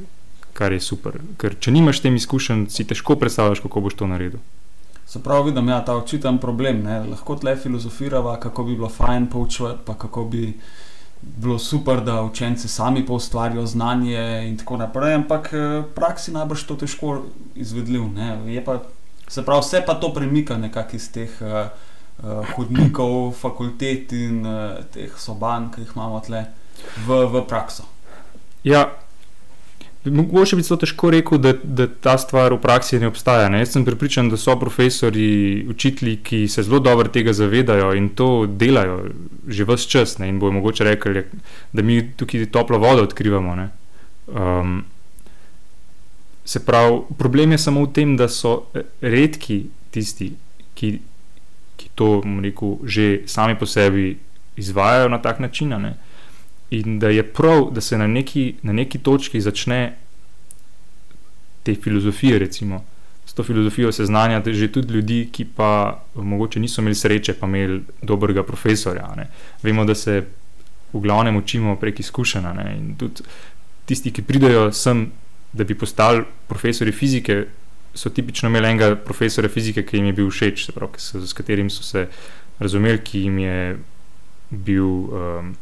kar 0.52 0.72
je 0.72 0.80
super. 0.82 1.20
Ker 1.38 1.54
če 1.60 1.72
nimaš 1.74 2.02
tem 2.02 2.18
izkušenj, 2.18 2.66
si 2.74 2.84
težko 2.84 3.16
predstavljaš, 3.16 3.62
kako 3.62 3.86
boš 3.86 3.98
to 4.02 4.10
naredil. 4.10 4.42
Se 5.08 5.22
pravi, 5.24 5.54
da 5.56 5.60
ima 5.64 5.78
ta 5.84 5.94
očiten 5.96 6.38
problem. 6.38 6.82
Ne? 6.84 6.98
Lahko 7.08 7.38
tle 7.40 7.54
filozofirava, 7.56 8.36
kako 8.40 8.64
bi 8.64 8.74
bilo 8.76 8.90
fajn 8.92 9.30
poučevati, 9.32 9.80
pa 9.86 9.94
kako 9.94 10.24
bi 10.28 10.52
bilo 11.22 11.58
super, 11.58 12.00
da 12.00 12.22
učenci 12.22 12.68
sami 12.68 13.06
poustvarijo 13.06 13.66
znanje 13.66 14.44
in 14.48 14.56
tako 14.58 14.76
naprej, 14.76 15.14
ampak 15.14 15.52
v 15.52 15.56
eh, 15.56 15.82
praksi 15.94 16.32
najbrž 16.32 16.62
to 16.62 16.76
težko 16.76 17.22
izvedljiv. 17.54 18.02
Pa, 18.64 18.78
se 19.28 19.44
pravi, 19.44 19.60
vse 19.60 19.82
pa 19.86 19.94
to 19.94 20.12
premika 20.14 20.56
nekako 20.56 20.96
iz 20.96 21.10
teh 21.12 21.30
uh, 21.40 21.68
hodnikov, 22.56 23.32
fakultet 23.32 24.12
in 24.12 24.46
uh, 24.46 24.78
teh 24.94 25.12
soban, 25.18 25.68
ki 25.74 25.84
jih 25.84 25.92
imamo 25.96 26.20
tle 26.20 26.46
v, 27.06 27.26
v 27.26 27.42
prakso. 27.48 27.84
Ja, 28.64 28.88
Mogoče 30.04 30.56
bi 30.56 30.62
zelo 30.62 30.78
težko 30.78 31.10
rekel, 31.10 31.38
da, 31.42 31.52
da 31.62 31.88
ta 31.88 32.14
stvar 32.18 32.52
v 32.54 32.60
praksi 32.62 33.00
ne 33.02 33.08
obstaja. 33.10 33.48
Ne? 33.50 33.58
Jaz 33.64 33.74
sem 33.74 33.84
pripričan, 33.84 34.30
da 34.30 34.36
so 34.38 34.54
profesori, 34.58 35.66
učitelji, 35.68 36.16
ki 36.22 36.38
se 36.48 36.62
zelo 36.62 36.78
dobro 36.78 37.10
tega 37.12 37.32
zavedajo 37.32 37.92
in 37.98 38.08
to 38.14 38.46
delajo 38.46 39.00
že 39.48 39.64
vse 39.64 39.88
čas. 39.90 40.18
Ne? 40.18 40.28
In 40.28 40.38
bojo 40.38 40.52
mogoče 40.52 40.84
rekli, 40.84 41.24
da 41.72 41.82
mi 41.82 42.00
tukaj 42.16 42.46
toplo 42.54 42.78
vodo 42.78 43.02
odkrivamo. 43.02 43.56
Um, 44.28 44.84
se 46.44 46.64
pravi, 46.64 47.00
problem 47.18 47.52
je 47.52 47.58
samo 47.58 47.84
v 47.84 47.92
tem, 47.92 48.16
da 48.16 48.28
so 48.28 48.70
redki 49.00 49.66
tisti, 49.90 50.32
ki, 50.74 50.98
ki 51.76 51.90
to 51.94 52.22
rekel, 52.42 52.78
že 52.84 53.26
sami 53.26 53.58
po 53.58 53.66
sebi 53.66 54.16
izvajajo 54.56 55.08
na 55.08 55.18
tak 55.18 55.40
način. 55.40 55.68
Ne? 55.68 55.96
In 56.70 56.98
da 56.98 57.08
je 57.08 57.22
prav, 57.22 57.70
da 57.72 57.80
se 57.80 57.98
na 57.98 58.06
neki, 58.06 58.54
na 58.62 58.72
neki 58.72 58.98
točki 58.98 59.40
začne 59.40 59.96
te 61.62 61.74
filozofije, 61.74 62.38
recimo, 62.38 62.84
s 63.26 63.34
to 63.34 63.42
filozofijo 63.42 63.92
seznanjati 63.92 64.54
že 64.54 64.72
tudi 64.72 64.92
ljudi, 64.94 65.28
ki 65.32 65.44
pa 65.44 66.04
morda 66.14 66.60
niso 66.60 66.80
imeli 66.80 66.94
sreče, 66.94 67.34
pa 67.34 67.46
imeli 67.46 67.82
dobrega 68.02 68.42
profesorja. 68.42 69.08
Ne. 69.16 69.28
Vemo, 69.62 69.84
da 69.84 69.94
se 69.94 70.24
v 70.92 71.00
glavnem 71.00 71.36
učimo 71.36 71.76
prek 71.76 72.00
izkušenj. 72.00 72.44
In 72.76 72.94
tudi 72.96 73.22
tisti, 73.84 74.12
ki 74.12 74.22
pridejo 74.22 74.72
sem, 74.72 75.10
da 75.52 75.64
bi 75.64 75.74
postali 75.74 76.24
profesori 76.48 76.92
fizike, 76.92 77.44
so 77.94 78.10
tipično 78.10 78.48
imeli 78.48 78.68
enega 78.68 78.96
profesora 78.96 79.48
fizike, 79.48 79.82
ki 79.82 79.96
jim 79.96 80.06
je 80.06 80.12
bil 80.12 80.28
všeč, 80.30 80.70
pravi, 80.74 81.00
so, 81.00 81.20
s 81.26 81.32
katerim 81.32 81.70
so 81.70 81.82
se 81.82 82.08
razumeli, 82.58 83.00
ki 83.04 83.24
jim 83.24 83.38
je 83.38 83.78
bil. 84.50 84.92
Um, 85.08 85.56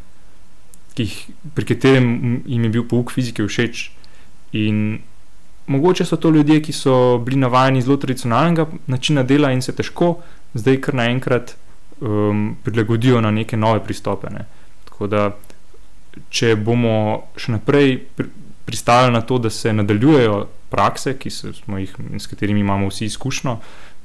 jih, 1.05 1.15
pri 1.55 1.65
katerem 1.69 2.43
jim 2.47 2.65
je 2.65 2.71
bil 2.71 2.87
pouk 2.88 3.12
fizike 3.12 3.45
všeč. 3.47 3.91
In 4.57 4.99
mogoče 5.67 6.05
so 6.05 6.17
to 6.17 6.31
ljudje, 6.31 6.62
ki 6.62 6.73
so 6.73 7.19
bili 7.19 7.37
navajeni 7.37 7.83
zelo 7.83 7.97
tradicionalnega 7.97 8.67
načina 8.87 9.23
dela 9.23 9.53
in 9.53 9.62
se 9.62 9.75
težko 9.76 10.17
zdaj 10.55 10.81
kar 10.81 10.95
naenkrat 10.95 11.57
um, 12.00 12.57
prilagodijo 12.65 13.21
na 13.21 13.31
neke 13.31 13.57
nove 13.57 13.85
pristope. 13.85 14.31
Ne. 14.31 14.47
Tako 14.85 15.07
da, 15.11 15.25
če 16.31 16.55
bomo 16.57 16.97
še 17.37 17.57
naprej 17.59 17.99
pri, 18.17 18.31
pristali 18.67 19.12
na 19.12 19.21
to, 19.21 19.38
da 19.38 19.50
se 19.50 19.73
nadaljujejo 19.73 20.47
prakse, 20.71 21.15
ki 21.19 21.31
so, 21.31 21.53
jih, 21.53 21.93
s 22.19 22.26
katerimi 22.26 22.61
imamo 22.61 22.88
vsi 22.91 23.07
izkušnjo, 23.07 23.59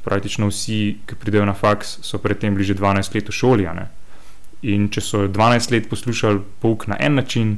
praktično 0.05 0.50
vsi, 0.50 0.81
ki 1.07 1.17
pridejo 1.21 1.45
na 1.45 1.55
faks, 1.57 2.00
so 2.05 2.19
predtem 2.21 2.55
bili 2.57 2.67
že 2.67 2.77
12 2.77 3.15
let 3.15 3.29
v 3.29 3.38
šoli. 3.38 3.67
In 4.62 4.89
če 4.94 5.01
so 5.01 5.25
12 5.27 5.72
let 5.72 5.89
poslušali 5.89 6.39
pouk 6.62 6.88
na 6.88 6.98
en 7.00 7.15
način, 7.15 7.58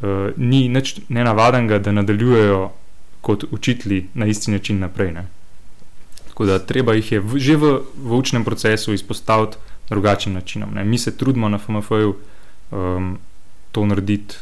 uh, 0.00 0.30
ni 0.36 0.68
nič 0.68 1.00
nenavadnega, 1.08 1.78
da 1.78 1.92
nadaljujejo 1.92 2.70
kot 3.20 3.44
učitelji 3.50 4.06
na 4.14 4.26
isti 4.26 4.50
način 4.50 4.80
naprej. 4.80 5.12
Ne? 5.12 5.26
Tako 6.28 6.46
da 6.46 6.58
treba 6.58 6.94
jih 6.94 7.12
je 7.12 7.20
v, 7.20 7.38
že 7.38 7.56
v, 7.56 7.72
v 7.96 8.16
učnem 8.16 8.44
procesu 8.44 8.94
izpostaviti 8.96 9.56
drugačnim 9.90 10.34
načinom. 10.34 10.74
Ne? 10.74 10.84
Mi 10.84 10.98
se 10.98 11.16
trudimo 11.16 11.48
na 11.48 11.58
FMF-ju 11.58 12.14
um, 12.70 13.18
to 13.72 13.86
narediti. 13.86 14.36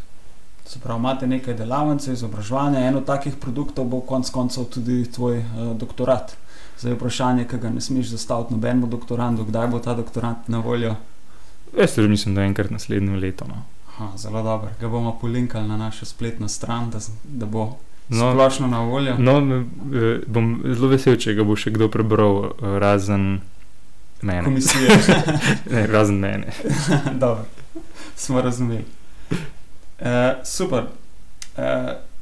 Se 0.67 0.79
pravi, 0.81 0.99
imate 1.01 1.27
nekaj 1.27 1.55
delavnic, 1.55 2.07
izobraževanja, 2.07 2.85
eno 2.87 3.01
takih 3.01 3.37
produktov 3.41 3.89
bo 3.89 4.01
konec 4.01 4.31
koncev 4.31 4.69
tudi 4.71 5.07
tvoj 5.13 5.39
uh, 5.39 5.77
doktorat. 5.77 6.37
Zdaj 6.79 6.93
je 6.93 6.97
vprašanje, 6.97 7.47
ki 7.49 7.59
ga 7.59 7.71
ne 7.71 7.81
smeš 7.81 8.13
zastaviti 8.13 8.55
nobenemu 8.55 8.87
doktorantu, 8.87 9.49
kdaj 9.49 9.67
bo 9.67 9.81
ta 9.83 9.95
doktorant 9.99 10.49
na 10.49 10.61
voljo. 10.63 10.95
Jaz 11.77 11.91
se 11.91 12.03
mislim, 12.03 12.35
da 12.35 12.41
je 12.41 12.47
enkrat 12.47 12.71
naslednjo 12.71 13.17
leto. 13.17 13.45
No. 13.49 13.63
Aha, 13.89 14.17
zelo 14.17 14.43
dobro. 14.43 14.71
Ga 14.81 14.89
bomo 14.89 15.19
polinkali 15.21 15.69
na 15.69 15.77
našo 15.77 16.07
spletno 16.07 16.49
stran, 16.49 16.91
da, 16.91 16.99
da 17.25 17.47
bo 17.47 17.77
no, 18.09 18.33
splošno 18.33 18.67
na 18.67 18.81
voljo. 18.81 19.15
No, 19.19 19.39
eh, 19.39 20.21
bom 20.27 20.63
zelo 20.65 20.89
vesel, 20.89 21.17
če 21.17 21.35
ga 21.35 21.45
bo 21.45 21.57
še 21.57 21.73
kdo 21.75 21.89
prebral, 21.93 22.45
eh, 22.45 22.79
razen 22.79 23.41
mene. 24.23 24.45
Komisije. 24.45 24.99
ne, 25.73 25.87
razen 25.87 26.19
mene. 26.19 26.55
dobro, 27.23 27.45
smo 28.17 28.43
razumeli. 28.43 28.85
Uh, 29.99 30.07
super. 30.45 30.85
Uh, 31.57 31.65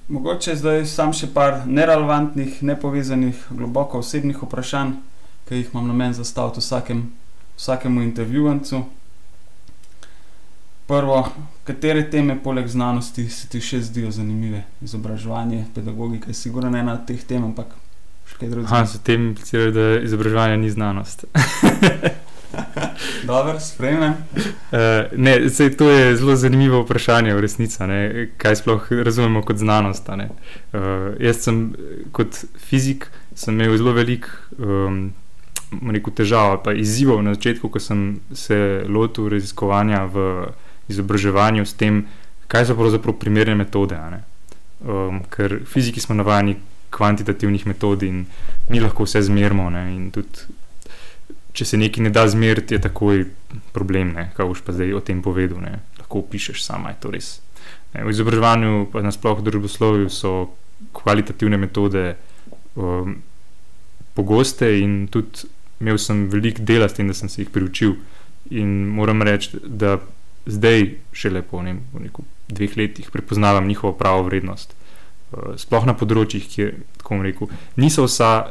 mogoče 0.08 0.56
zdaj 0.56 0.86
sam 0.88 1.12
še 1.12 1.28
par 1.34 1.66
nerelevantnih, 1.66 2.62
nepovezanih, 2.62 3.36
globoko 3.50 4.00
osebnih 4.00 4.40
vprašanj, 4.42 4.94
ki 5.48 5.60
jih 5.60 5.74
imam 5.74 5.90
na 5.90 5.94
meni 5.94 6.16
zastaviti 6.16 6.64
vsakem, 6.64 7.02
vsakemu 7.56 8.02
intervjuvancu. 8.02 8.80
Prvo, 10.86 11.28
katere 11.64 12.10
teme 12.10 12.36
poleg 12.42 12.66
znanosti 12.66 13.24
se 13.30 13.48
ti 13.50 13.58
še 13.60 13.80
zdijo 13.82 14.12
zanimive? 14.14 14.60
Izobraževanje, 14.86 15.64
pedagogika 15.74 16.30
je 16.30 16.36
sigurno 16.38 16.70
ena 16.78 16.92
od 16.94 17.00
teh 17.08 17.24
tem, 17.26 17.42
ampak 17.42 17.72
še 18.30 18.36
kaj 18.38 18.52
drugega. 18.52 18.70
Ja, 18.70 18.86
s 18.86 19.00
tem 19.02 19.24
implicirajo, 19.32 19.72
da 19.74 19.86
izobraževanje 20.06 20.60
ni 20.62 20.70
znanost. 20.70 21.24
Dobro, 23.26 23.58
spremem. 23.60 24.14
Uh, 24.38 25.10
ne, 25.18 25.50
sej, 25.50 25.72
to 25.74 25.88
je 25.90 26.12
zelo 26.16 26.36
zanimivo 26.38 26.84
vprašanje, 26.84 27.34
v 27.34 27.42
resnici, 27.42 27.88
kaj 28.38 28.60
sploh 28.62 28.86
razumemo 29.02 29.42
kot 29.42 29.58
znanost. 29.58 30.06
Uh, 30.06 30.20
jaz 31.18 31.42
sem 31.42 31.64
kot 32.14 32.44
fizik 32.68 33.08
imel 33.48 33.74
zelo 33.76 33.92
velik 33.92 34.30
um, 34.58 35.10
težav, 36.14 36.60
pa 36.62 36.76
izzivov 36.78 37.26
na 37.26 37.34
začetku, 37.34 37.72
ko 37.74 37.82
sem 37.82 38.20
se 38.30 38.86
lotil 38.86 39.26
raziskovanja 39.34 40.04
v 40.14 40.28
izobraževanju 40.88 41.66
s 41.66 41.74
tem, 41.74 42.04
kaj 42.46 42.68
so 42.68 42.76
pravzaprav 42.78 43.18
primerne 43.20 43.56
metode. 43.58 43.98
Um, 44.86 45.22
ker 45.32 45.60
fiziki 45.66 46.00
smo 46.00 46.14
navajeni 46.14 46.56
kvantitativnih 46.94 47.66
metod 47.66 48.02
in 48.02 48.26
mi 48.68 48.80
lahko 48.80 49.06
vse 49.06 49.22
zmerimo. 49.26 49.70
Če 51.56 51.64
se 51.64 51.80
nekaj 51.80 52.04
ne 52.04 52.12
da 52.12 52.26
zmeriti, 52.28 52.76
je 52.76 52.84
takoj 52.84 53.24
problem, 53.72 54.12
ne? 54.16 54.28
kaj 54.36 54.50
boš 54.50 54.62
pa 54.64 54.76
zdaj 54.76 54.92
o 54.98 55.00
tem 55.00 55.22
povedal. 55.24 55.62
Ne? 55.64 55.80
Lahko 55.98 56.22
pišeš 56.22 56.62
sama, 56.64 56.92
je 56.92 57.00
to 57.02 57.12
res. 57.14 57.30
Ne? 57.94 58.04
V 58.04 58.12
izobraževanju, 58.12 58.90
pa 58.92 59.02
nasplošno 59.02 59.40
v 59.40 59.48
družboslovju, 59.48 60.12
so 60.12 60.34
kvalitativne 60.92 61.56
metode 61.56 62.12
um, 62.76 63.16
pogoste 64.12 64.68
in 64.82 65.06
tudi 65.08 65.48
imel 65.80 65.96
sem 66.00 66.26
veliko 66.32 66.64
dela 66.64 66.88
s 66.88 66.96
tem, 66.96 67.08
da 67.08 67.16
sem 67.16 67.32
se 67.32 67.42
jih 67.42 67.50
priučil 67.52 67.96
In 68.50 68.86
moram 68.88 69.22
reči, 69.22 69.58
da 69.64 69.98
zdaj, 70.46 70.90
šele 71.12 71.42
po 71.42 71.62
ne, 71.62 71.76
neku, 71.98 72.24
dveh 72.48 72.76
letih, 72.76 73.10
prepoznavam 73.12 73.66
njihovo 73.66 73.92
pravo 73.92 74.22
vrednost. 74.22 74.74
Uh, 75.32 75.54
sploh 75.58 75.86
na 75.86 75.94
področjih, 75.98 76.46
ki 76.46 76.68
tako 77.00 77.22
rekel, 77.22 77.50
niso 77.76 78.06
vsa. 78.06 78.46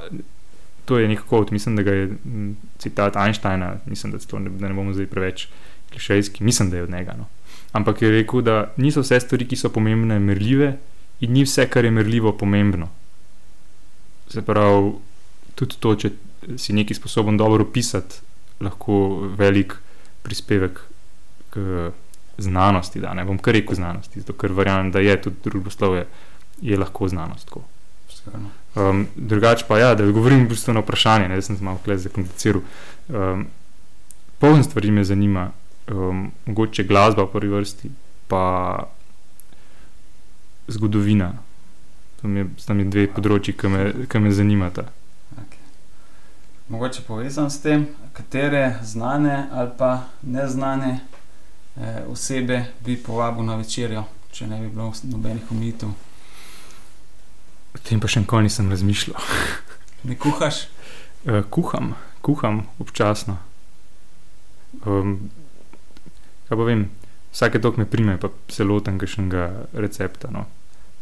To 0.85 0.99
je 1.01 1.07
nekako, 1.09 1.47
mislim, 1.49 1.79
da 1.79 1.81
je 1.81 2.09
m, 2.13 2.49
citat 2.77 3.15
Einsteina, 3.17 3.79
mislim, 3.89 4.11
da, 4.13 4.19
to 4.21 4.39
ne, 4.39 4.51
da 4.59 4.69
ne 4.69 4.75
bomo 4.77 4.93
zdaj 4.93 5.07
preveč 5.09 5.47
klišejski, 5.89 6.43
mislim, 6.45 6.69
da 6.69 6.77
je 6.77 6.83
od 6.85 6.91
njega. 6.93 7.15
No. 7.17 7.25
Ampak 7.73 8.03
je 8.03 8.11
rekel, 8.11 8.43
da 8.45 8.73
niso 8.77 9.01
vse 9.01 9.17
stvari, 9.23 9.47
ki 9.49 9.57
so 9.57 9.71
pomembne, 9.73 10.19
merljive, 10.21 10.75
in 11.25 11.33
ni 11.33 11.41
vse, 11.47 11.65
kar 11.71 11.87
je 11.87 11.91
merljivo, 11.91 12.35
pomembno. 12.37 12.91
Se 14.29 14.43
pravi, 14.45 14.93
tudi 15.55 15.79
to, 15.79 15.95
če 15.95 16.11
si 16.61 16.75
nekaj 16.77 16.99
sposoben 16.99 17.37
dobro 17.39 17.65
opisati, 17.65 18.21
lahko 18.61 19.25
velik 19.39 19.73
prispevek 20.23 20.79
k 21.55 21.91
znanosti. 22.37 22.99
Da. 22.99 23.13
Ne 23.13 23.25
bom 23.25 23.37
kar 23.37 23.55
rekel 23.55 23.75
znanosti, 23.75 24.19
zato 24.19 24.33
ker 24.33 24.53
verjamem, 24.53 24.91
da 24.91 24.99
je 24.99 25.15
tudi 25.21 25.35
družboslovje, 25.43 26.05
je 26.61 26.77
lahko 26.77 27.07
znanost. 27.07 27.47
Tako. 27.47 27.63
Um, 28.75 29.07
drugače 29.15 29.65
pa, 29.67 29.79
ja, 29.79 29.95
da 29.95 30.03
odgovorim 30.03 30.45
v 30.45 30.49
bistvu 30.49 30.73
na 30.73 30.81
vprašanje, 30.83 31.29
ne, 31.29 31.35
da 31.35 31.41
sem 31.41 31.57
se 31.57 31.63
malo 31.63 31.79
zakompliciral. 31.85 32.61
Um, 33.07 33.47
Polno 34.39 34.63
stvari 34.63 34.91
me 34.91 35.03
zanima, 35.03 35.51
um, 35.87 36.31
mogoče 36.45 36.83
glasba 36.83 37.23
v 37.23 37.31
prvi 37.31 37.49
vrsti, 37.53 37.89
pa 38.27 38.83
zgodovina. 40.67 41.33
To 42.21 42.27
mi 42.27 42.43
sta 42.57 42.73
mi 42.73 42.83
dve 42.89 43.07
področji, 43.07 43.55
ki 43.55 43.71
me, 43.71 43.85
ki 44.11 44.19
me 44.19 44.33
zanimata. 44.35 44.89
Okay. 45.39 45.61
Mogoče 46.67 47.05
povezan 47.07 47.47
s 47.49 47.61
tem, 47.63 47.87
katere 48.13 48.79
znane 48.83 49.45
ali 49.51 49.71
pa 49.77 49.91
neznane 50.21 50.99
osebe 52.07 52.65
bi 52.85 52.95
povabil 52.97 53.43
na 53.43 53.55
večerjo, 53.59 54.05
če 54.31 54.47
ne 54.47 54.59
bi 54.61 54.69
bilo 54.69 54.93
nobenih 55.11 55.51
omejitev. 55.51 55.89
O 57.75 57.81
tem 57.83 57.99
pa 57.99 58.07
še 58.07 58.23
nikoli 58.23 58.47
nisem 58.47 58.69
razmišljal. 58.71 59.19
Ne 60.07 60.15
kuhaš? 60.15 60.67
Uh, 61.25 61.41
kuham, 61.49 61.95
kuham 62.21 62.61
občasno. 62.79 63.39
Um, 64.85 65.31
kaj 66.47 66.59
pa 66.59 66.67
vem, 66.67 66.85
vsake 67.33 67.59
tok 67.63 67.79
me 67.81 67.87
prime, 67.89 68.19
pa 68.21 68.29
se 68.53 68.63
lotim 68.63 68.99
kakšnega 69.01 69.47
recepta. 69.81 70.29
No. 70.31 70.45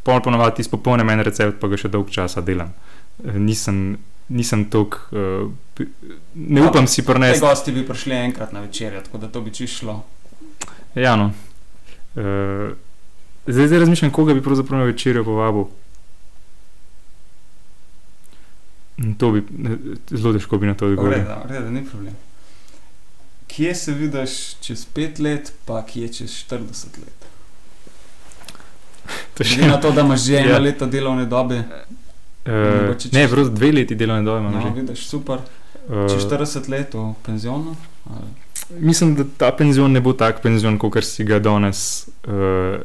Pol 0.08 0.24
ponovadi 0.24 0.64
izpopolnim 0.64 1.12
en 1.14 1.24
recept, 1.28 1.60
pa 1.60 1.70
ga 1.70 1.80
še 1.80 1.92
dolg 1.94 2.10
časa 2.16 2.42
delam. 2.46 2.72
Uh, 3.20 3.36
nisem, 3.38 4.00
nisem 4.34 4.66
tok, 4.72 4.98
uh, 5.12 5.84
ne 6.40 6.64
upam 6.64 6.88
si 6.88 7.06
prenesti. 7.06 7.44
Gosti 7.44 7.76
bi 7.76 7.86
prišli 7.86 8.18
enkrat 8.24 8.56
na 8.56 8.64
večerjo, 8.64 9.04
tako 9.06 9.22
da 9.26 9.30
to 9.30 9.44
bi 9.44 9.54
čišlo. 9.54 10.00
Ja, 10.96 11.16
no. 11.16 11.32
Uh, 12.16 12.74
zdaj, 13.48 13.68
zdaj 13.68 13.80
razmišljam, 13.80 14.12
koga 14.12 14.34
bi 14.34 14.44
pravzaprav 14.44 14.80
na 14.80 14.86
večerjo 14.86 15.24
povabil. 15.24 15.64
To 19.18 19.32
bi 19.32 19.44
zelo 20.10 20.34
težko 20.34 20.58
bi 20.58 20.68
na 20.68 20.74
to 20.74 20.88
odgovoril. 20.88 21.26
Reda, 21.50 21.70
ni 21.70 21.86
problem. 21.86 22.14
Kje 23.48 23.76
se 23.76 23.94
vidiš 23.94 24.56
čez 24.62 24.86
pet 24.86 25.20
let, 25.20 25.54
pa 25.66 25.86
kje 25.86 26.14
čez 26.14 26.30
40 26.50 27.00
let? 27.02 27.26
Glede 29.38 29.68
na 29.68 29.82
to, 29.82 29.92
da 29.92 30.02
imaš 30.02 30.22
že 30.22 30.38
eno 30.38 30.50
ja. 30.50 30.60
leto 30.60 30.86
delovne 30.86 31.26
dobe. 31.26 31.64
Uh, 32.46 32.98
čez... 33.00 33.12
Ne, 33.12 33.28
prav 33.28 33.50
dve 33.50 33.72
leti 33.72 33.96
delovne 33.96 34.24
dobe 34.24 34.40
imaš. 34.40 34.54
No, 34.54 34.62
že. 34.62 34.82
vidiš, 34.82 35.08
super. 35.08 35.40
Uh, 35.90 36.08
čez 36.08 36.24
40 36.30 36.70
let 36.70 36.94
v 36.94 37.12
penzionu? 37.26 37.76
Ali? 38.08 38.32
Mislim, 38.80 39.16
da 39.16 39.24
ta 39.38 39.52
penzion 39.52 39.92
ne 39.92 40.02
bo 40.02 40.14
tak 40.14 40.42
penzion, 40.42 40.80
kot 40.80 41.04
si 41.04 41.26
ga 41.28 41.40
danes, 41.44 42.08
uh, 42.28 42.80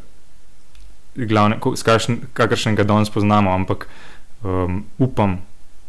glavne, 1.15 1.61
kakršnega 2.35 2.85
danes 2.85 3.11
poznamo, 3.11 3.55
ampak 3.55 3.87
um, 4.43 4.85
upam, 4.99 5.39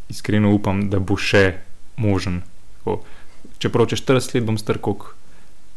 iskreno 0.10 0.54
upam, 0.54 0.86
da 0.90 1.00
bo 1.00 1.18
še 1.18 1.58
možen. 1.98 2.42
Tako. 2.80 3.02
Čeprav 3.60 3.90
če 3.92 4.00
40 4.00 4.38
let 4.38 4.48
bom 4.48 4.58
star 4.62 4.80
kot 4.82 5.10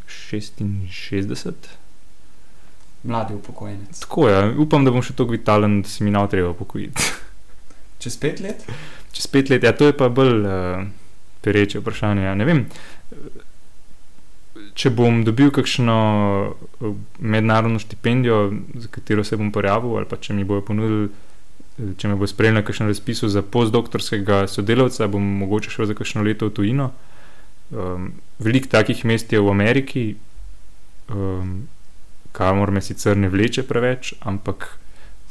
66. 0.07 1.73
Mladi 3.03 3.35
upokojenec. 3.35 4.05
Tako 4.05 4.29
je, 4.29 4.35
ja. 4.37 4.49
upam, 4.62 4.85
da 4.87 4.92
bom 4.95 5.03
še 5.03 5.16
tako 5.18 5.35
vitalen, 5.35 5.81
da 5.83 5.90
se 5.90 6.05
mi 6.05 6.12
nav 6.14 6.29
treba 6.31 6.53
upokojiti. 6.53 7.11
Čez 8.03 8.18
pet 8.23 8.42
let? 8.45 8.62
Čez 9.16 9.27
pet 9.31 9.51
let, 9.51 9.64
ja, 9.66 9.73
to 9.75 9.88
je 9.88 9.97
pa 9.97 10.09
bolj 10.12 10.47
uh, 10.47 10.85
pereče 11.43 11.83
vprašanje. 11.83 12.25
Ja. 12.25 12.35
Ne 12.39 12.47
vem, 12.49 12.65
če 14.79 14.93
bom 14.95 15.23
dobil 15.27 15.51
kakšno 15.55 15.99
uh, 16.53 16.95
mednarodno 17.19 17.83
štipendijo, 17.83 18.45
za 18.75 18.89
katero 18.91 19.25
se 19.25 19.37
bom 19.37 19.53
prijavil, 19.53 19.99
ali 20.01 20.09
pa 20.09 20.17
če 20.17 20.37
mi 20.39 20.49
bojo 20.49 20.65
ponudili 20.71 21.11
če 21.77 22.11
me 22.11 22.17
bo 22.21 22.29
spremljal 22.29 22.61
na 22.61 22.67
kakšnem 22.67 22.91
razpisu 22.91 23.31
za 23.33 23.43
postdoktorskega 23.43 24.45
sodelavca, 24.51 25.09
bom 25.11 25.25
mogoče 25.43 25.73
šel 25.73 25.89
za 25.91 25.97
kakšno 25.97 26.25
leto 26.27 26.51
v 26.51 26.57
tujino. 26.59 26.91
Um, 27.73 28.11
veliko 28.43 28.69
takih 28.73 29.05
mest 29.09 29.33
je 29.33 29.41
v 29.41 29.49
Ameriki, 29.51 30.05
um, 31.09 31.63
kamor 32.37 32.73
me 32.75 32.83
sicer 32.85 33.17
ne 33.17 33.31
vleče 33.33 33.65
preveč, 33.69 34.13
ampak 34.21 34.69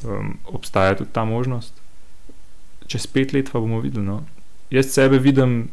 um, 0.04 0.36
obstaja 0.50 0.98
tudi 0.98 1.14
ta 1.14 1.26
možnost. 1.30 1.78
Čez 2.90 3.06
pet 3.08 3.36
let 3.38 3.52
pa 3.54 3.62
bomo 3.62 3.80
videli. 3.84 4.06
No. 4.06 4.24
Jaz 4.74 4.90
sebe 4.96 5.22
vidim 5.22 5.70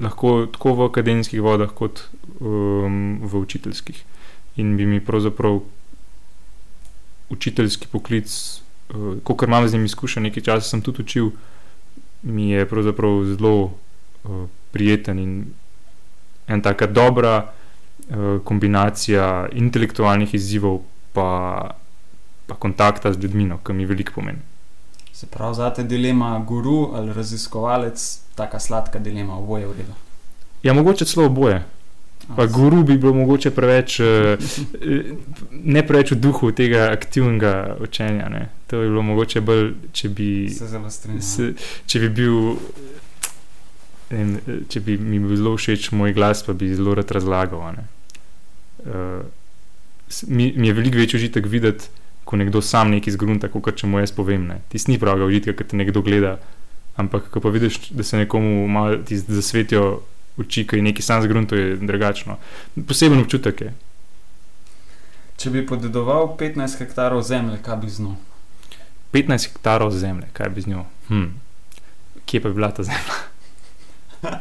lahko 0.00 0.46
tako 0.52 0.74
v 0.74 0.88
akademskih 0.90 1.42
vodah, 1.42 1.70
kot 1.70 2.06
um, 2.40 3.18
v 3.22 3.42
učiteljskih. 3.42 4.04
In 4.56 4.76
bi 4.76 4.86
mi 4.86 5.00
pravzaprav 5.00 5.60
učiteljski 7.30 7.88
poklic 7.92 8.30
uh, 8.94 9.18
kot 9.24 9.42
imam 9.42 9.68
z 9.68 9.72
njim 9.72 9.84
izkušen, 9.84 10.22
nekaj 10.22 10.42
časa 10.42 10.68
sem 10.68 10.82
tudi 10.82 11.02
učil, 11.02 11.30
mi 12.22 12.50
je 12.50 12.66
pravzaprav 12.66 13.24
zelo 13.24 13.54
uh, 13.64 14.48
prijeten 14.72 15.18
in 15.18 15.32
ena 16.46 16.62
tako 16.62 16.86
dobra 16.86 17.36
uh, 17.44 18.42
kombinacija 18.44 19.48
intelektualnih 19.52 20.34
izzivov, 20.34 20.80
pa, 21.12 21.70
pa 22.46 22.54
kontakta 22.54 23.12
z 23.12 23.22
ljudmi, 23.22 23.44
no, 23.44 23.58
ki 23.58 23.72
mi 23.72 23.86
veliko 23.86 24.20
pomeni. 24.20 24.55
Se 25.16 25.26
pravi, 25.26 25.54
za 25.54 25.70
te 25.70 25.82
dilema, 25.82 26.44
guru 26.48 26.90
ali 26.94 27.12
raziskovalec, 27.12 28.18
tako 28.34 28.58
sladka 28.60 28.98
dilema, 28.98 29.38
oboje 29.38 29.66
v 29.66 29.72
redu. 29.72 29.94
Ja, 30.62 30.74
mogoče 30.74 31.04
celo 31.04 31.26
oboje. 31.26 31.62
Pa 32.36 32.46
guru 32.46 32.82
bi 32.84 32.98
bilo 32.98 33.14
mogoče 33.14 33.50
preveč, 33.50 34.00
eh, 34.00 34.36
ne 35.50 35.86
preveč 35.86 36.10
v 36.10 36.20
duhu 36.20 36.52
tega 36.52 36.90
aktivnega 36.92 37.76
učenja. 37.80 38.28
Ne. 38.28 38.48
To 38.66 38.80
bi 38.80 38.90
bilo 38.90 39.02
mogoče 39.02 39.40
bolj, 39.40 39.72
če 39.92 40.08
bi, 40.08 40.30
se, 41.20 41.52
če 41.86 42.00
bi 42.04 42.08
bil. 42.08 42.56
In, 44.10 44.36
če 44.68 44.80
bi 44.80 44.98
mi 45.00 45.18
bil 45.18 45.36
zelo 45.36 45.56
všeč 45.56 45.94
moj 45.96 46.12
glas, 46.12 46.44
pa 46.44 46.52
bi 46.52 46.74
zelo 46.74 46.94
rad 46.94 47.10
razlagal. 47.10 47.64
Uh, 48.84 49.24
mi, 50.28 50.52
mi 50.56 50.68
je 50.68 50.74
veliko 50.76 51.00
večji 51.00 51.16
užitek 51.22 51.46
videti, 51.46 51.88
ko 52.26 52.36
nekdo 52.36 52.60
sam 52.62 52.90
nekaj 52.90 53.14
zgrunta, 53.14 53.48
kot 53.48 53.78
če 53.78 53.86
mu 53.86 54.02
jaz 54.02 54.10
povem. 54.12 54.48
Ti 54.68 54.82
ni 54.90 54.98
pravega 54.98 55.28
užitka, 55.30 55.54
ker 55.54 55.70
te 55.70 55.78
nekdo 55.78 56.02
gleda, 56.02 56.36
ampak 56.98 57.30
ko 57.30 57.40
pa 57.40 57.52
vidiš, 57.54 57.92
da 57.94 58.02
se 58.02 58.18
nekomu 58.18 58.66
malo 58.68 58.98
zasvetijo 59.06 60.00
oči, 60.42 60.66
ki 60.66 60.80
je 60.80 60.86
nekaj 60.88 61.06
sam 61.06 61.22
zgrunil, 61.22 61.46
to 61.48 61.56
je 61.56 61.76
drugačno. 61.76 62.38
Poseben 62.88 63.22
občutek 63.22 63.60
je. 63.60 63.72
Če 65.36 65.52
bi 65.52 65.62
podedoval 65.68 66.32
15 66.40 66.80
hektarov 66.80 67.22
zemlje, 67.28 67.60
kaj 67.62 67.78
bi 67.84 67.92
z 67.92 68.06
njo? 68.06 68.16
15 69.14 69.52
hektarov 69.52 69.92
zemlje, 69.94 70.30
kaj 70.36 70.50
bi 70.50 70.64
z 70.64 70.72
njo? 70.72 70.84
Hm. 71.08 71.28
Kje 72.26 72.42
pa 72.42 72.50
bi 72.50 72.58
bila 72.58 72.72
ta 72.74 72.82
zemlja? 72.88 73.20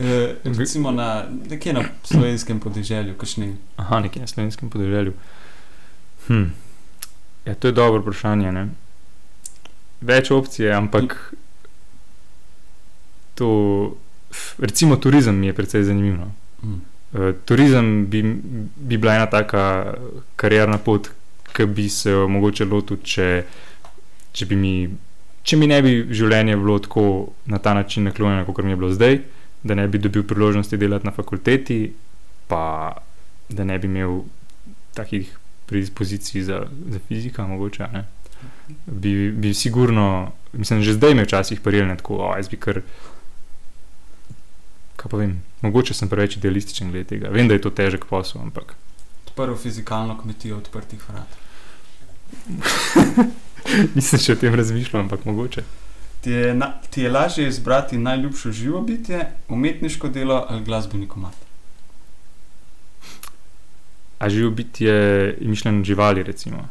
e, 0.00 0.34
recimo 0.48 0.90
na, 0.90 1.28
nekje 1.30 1.76
na 1.76 1.84
slovenskem 2.08 2.60
podeželju, 2.60 3.14
kakšni. 3.20 3.52
Aha, 3.76 4.00
nekje 4.02 4.24
na 4.24 4.32
slovenskem 4.32 4.72
podeželju. 4.72 5.14
Hm. 6.26 6.50
Ja, 7.44 7.54
to 7.54 7.68
je 7.68 7.72
dobro 7.72 8.00
vprašanje. 8.00 8.52
Ne? 8.52 8.68
Več 10.00 10.30
opcije, 10.30 10.72
ampak 10.74 11.34
to 13.34 13.96
recimo 14.58 14.96
turizem 14.96 15.42
je 15.44 15.54
precej 15.54 15.84
zanimiv. 15.84 16.16
No. 16.18 16.32
Mm. 16.62 16.80
Uh, 17.12 17.34
turizem 17.44 18.06
bi, 18.06 18.22
bi 18.76 18.96
bila 18.96 19.14
ena 19.14 19.26
taka 19.26 19.94
karjerna 20.36 20.78
pot, 20.78 21.10
ki 21.52 21.66
bi 21.66 21.88
se 21.88 22.10
jo 22.10 22.28
mogoče 22.28 22.64
lotil, 22.64 23.02
če, 23.04 23.26
če, 24.32 24.46
mi, 24.56 24.88
če 25.44 25.58
mi 25.60 25.68
ne 25.68 25.82
bi 25.84 25.92
življenje 26.08 26.56
bilo 26.56 26.78
tako 26.80 27.04
na 27.52 27.60
ta 27.60 27.74
način 27.76 28.08
naklonjeno, 28.08 28.46
kot 28.48 28.64
mi 28.64 28.72
je 28.72 28.80
bilo 28.80 28.92
zdaj, 28.94 29.20
da 29.62 29.76
ne 29.76 29.84
bi 29.88 30.00
dobil 30.00 30.24
priložnosti 30.26 30.78
delati 30.80 31.06
na 31.06 31.12
fakulteti, 31.12 31.82
pa 32.48 32.62
da 33.52 33.64
ne 33.68 33.76
bi 33.78 33.90
imel 33.90 34.22
takih 34.96 35.28
predispozicij 35.72 36.44
za, 36.48 36.66
za 36.88 37.00
fiziko, 37.08 37.46
mogoče. 37.48 37.88
Ne. 37.92 38.04
Bi, 38.86 39.30
bi 39.32 39.54
sigurno, 39.54 40.32
mislim, 40.52 40.82
že 40.82 40.98
zdaj 40.98 41.14
me 41.14 41.24
včasih 41.24 41.60
prijeli 41.60 41.96
tako, 41.96 42.20
da 42.20 42.48
bi 42.50 42.60
kar 42.60 42.82
kaj 45.02 45.10
pa 45.10 45.18
vem, 45.18 45.42
mogoče 45.60 45.94
sem 45.94 46.08
preveč 46.08 46.36
idealističen 46.38 46.90
glede 46.90 47.08
tega. 47.16 47.30
Vem, 47.34 47.48
da 47.50 47.58
je 47.58 47.62
to 47.64 47.70
težek 47.74 48.06
posel, 48.06 48.42
ampak. 48.42 48.74
Prvo 49.34 49.56
fizikalno 49.58 50.14
kmetijo 50.20 50.60
odprtih 50.60 51.02
vrat. 51.08 51.38
Nisem 53.96 54.20
še 54.22 54.36
o 54.36 54.38
tem 54.38 54.54
razmišljal, 54.54 55.02
ampak 55.02 55.24
mogoče. 55.26 55.64
Ti 56.22 56.30
je, 56.30 56.52
na, 56.54 56.68
ti 56.90 57.02
je 57.02 57.10
lažje 57.10 57.48
izbrati 57.48 57.98
najljubše 57.98 58.52
živo 58.54 58.82
bitje, 58.86 59.24
umetniško 59.48 60.08
delo 60.08 60.44
ali 60.48 60.62
glasbeni 60.64 61.08
komat? 61.08 61.34
A 64.22 64.28
živo 64.30 64.50
biti 64.50 64.84
je 64.84 65.36
mišljeno 65.40 65.84
živali, 65.84 66.22
recimo. 66.22 66.68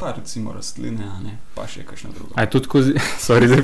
Pa 0.00 0.14
recimo 0.16 0.52
rastline, 0.56 1.04
ne, 1.22 1.34
pa 1.54 1.66
še 1.68 1.82
kakšno 1.84 2.10
drugo. 2.16 2.32
A 2.32 2.46
je 2.46 2.50
to 2.50 2.60
tako, 2.64 2.80
sorry, 3.26 3.50
zdaj, 3.50 3.60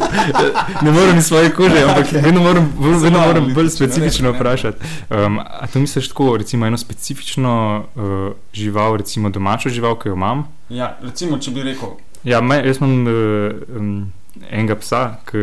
ne 0.85 0.93
morem 0.93 1.17
iz 1.17 1.31
svoje 1.31 1.49
kože, 1.57 1.81
ampak 1.89 2.11
Okej. 2.11 2.21
vedno 2.27 2.43
moram, 2.45 2.67
vedno 3.03 3.23
moram 3.25 3.49
bolj 3.57 3.71
specifično 3.73 4.31
ne. 4.31 4.37
vprašati. 4.37 4.91
Um, 5.09 5.41
a 5.41 5.65
to 5.73 5.81
misliš 5.81 6.11
tako, 6.13 6.35
recimo 6.37 6.69
eno 6.69 6.77
specifično 6.79 7.55
uh, 7.95 8.37
žival, 8.53 9.01
recimo 9.01 9.33
domačo 9.33 9.73
žival, 9.73 9.97
ki 9.97 10.13
jo 10.13 10.19
imam? 10.21 10.45
Ja, 10.69 10.99
recimo, 11.01 11.41
če 11.41 11.57
bi 11.57 11.65
rekel, 11.73 11.97
Ja, 12.27 12.41
me, 12.43 12.59
jaz 12.67 12.81
imam 12.81 13.07
uh, 13.07 13.53
um, 13.79 14.13
enega 14.51 14.75
psa, 14.81 15.03
ki 15.29 15.39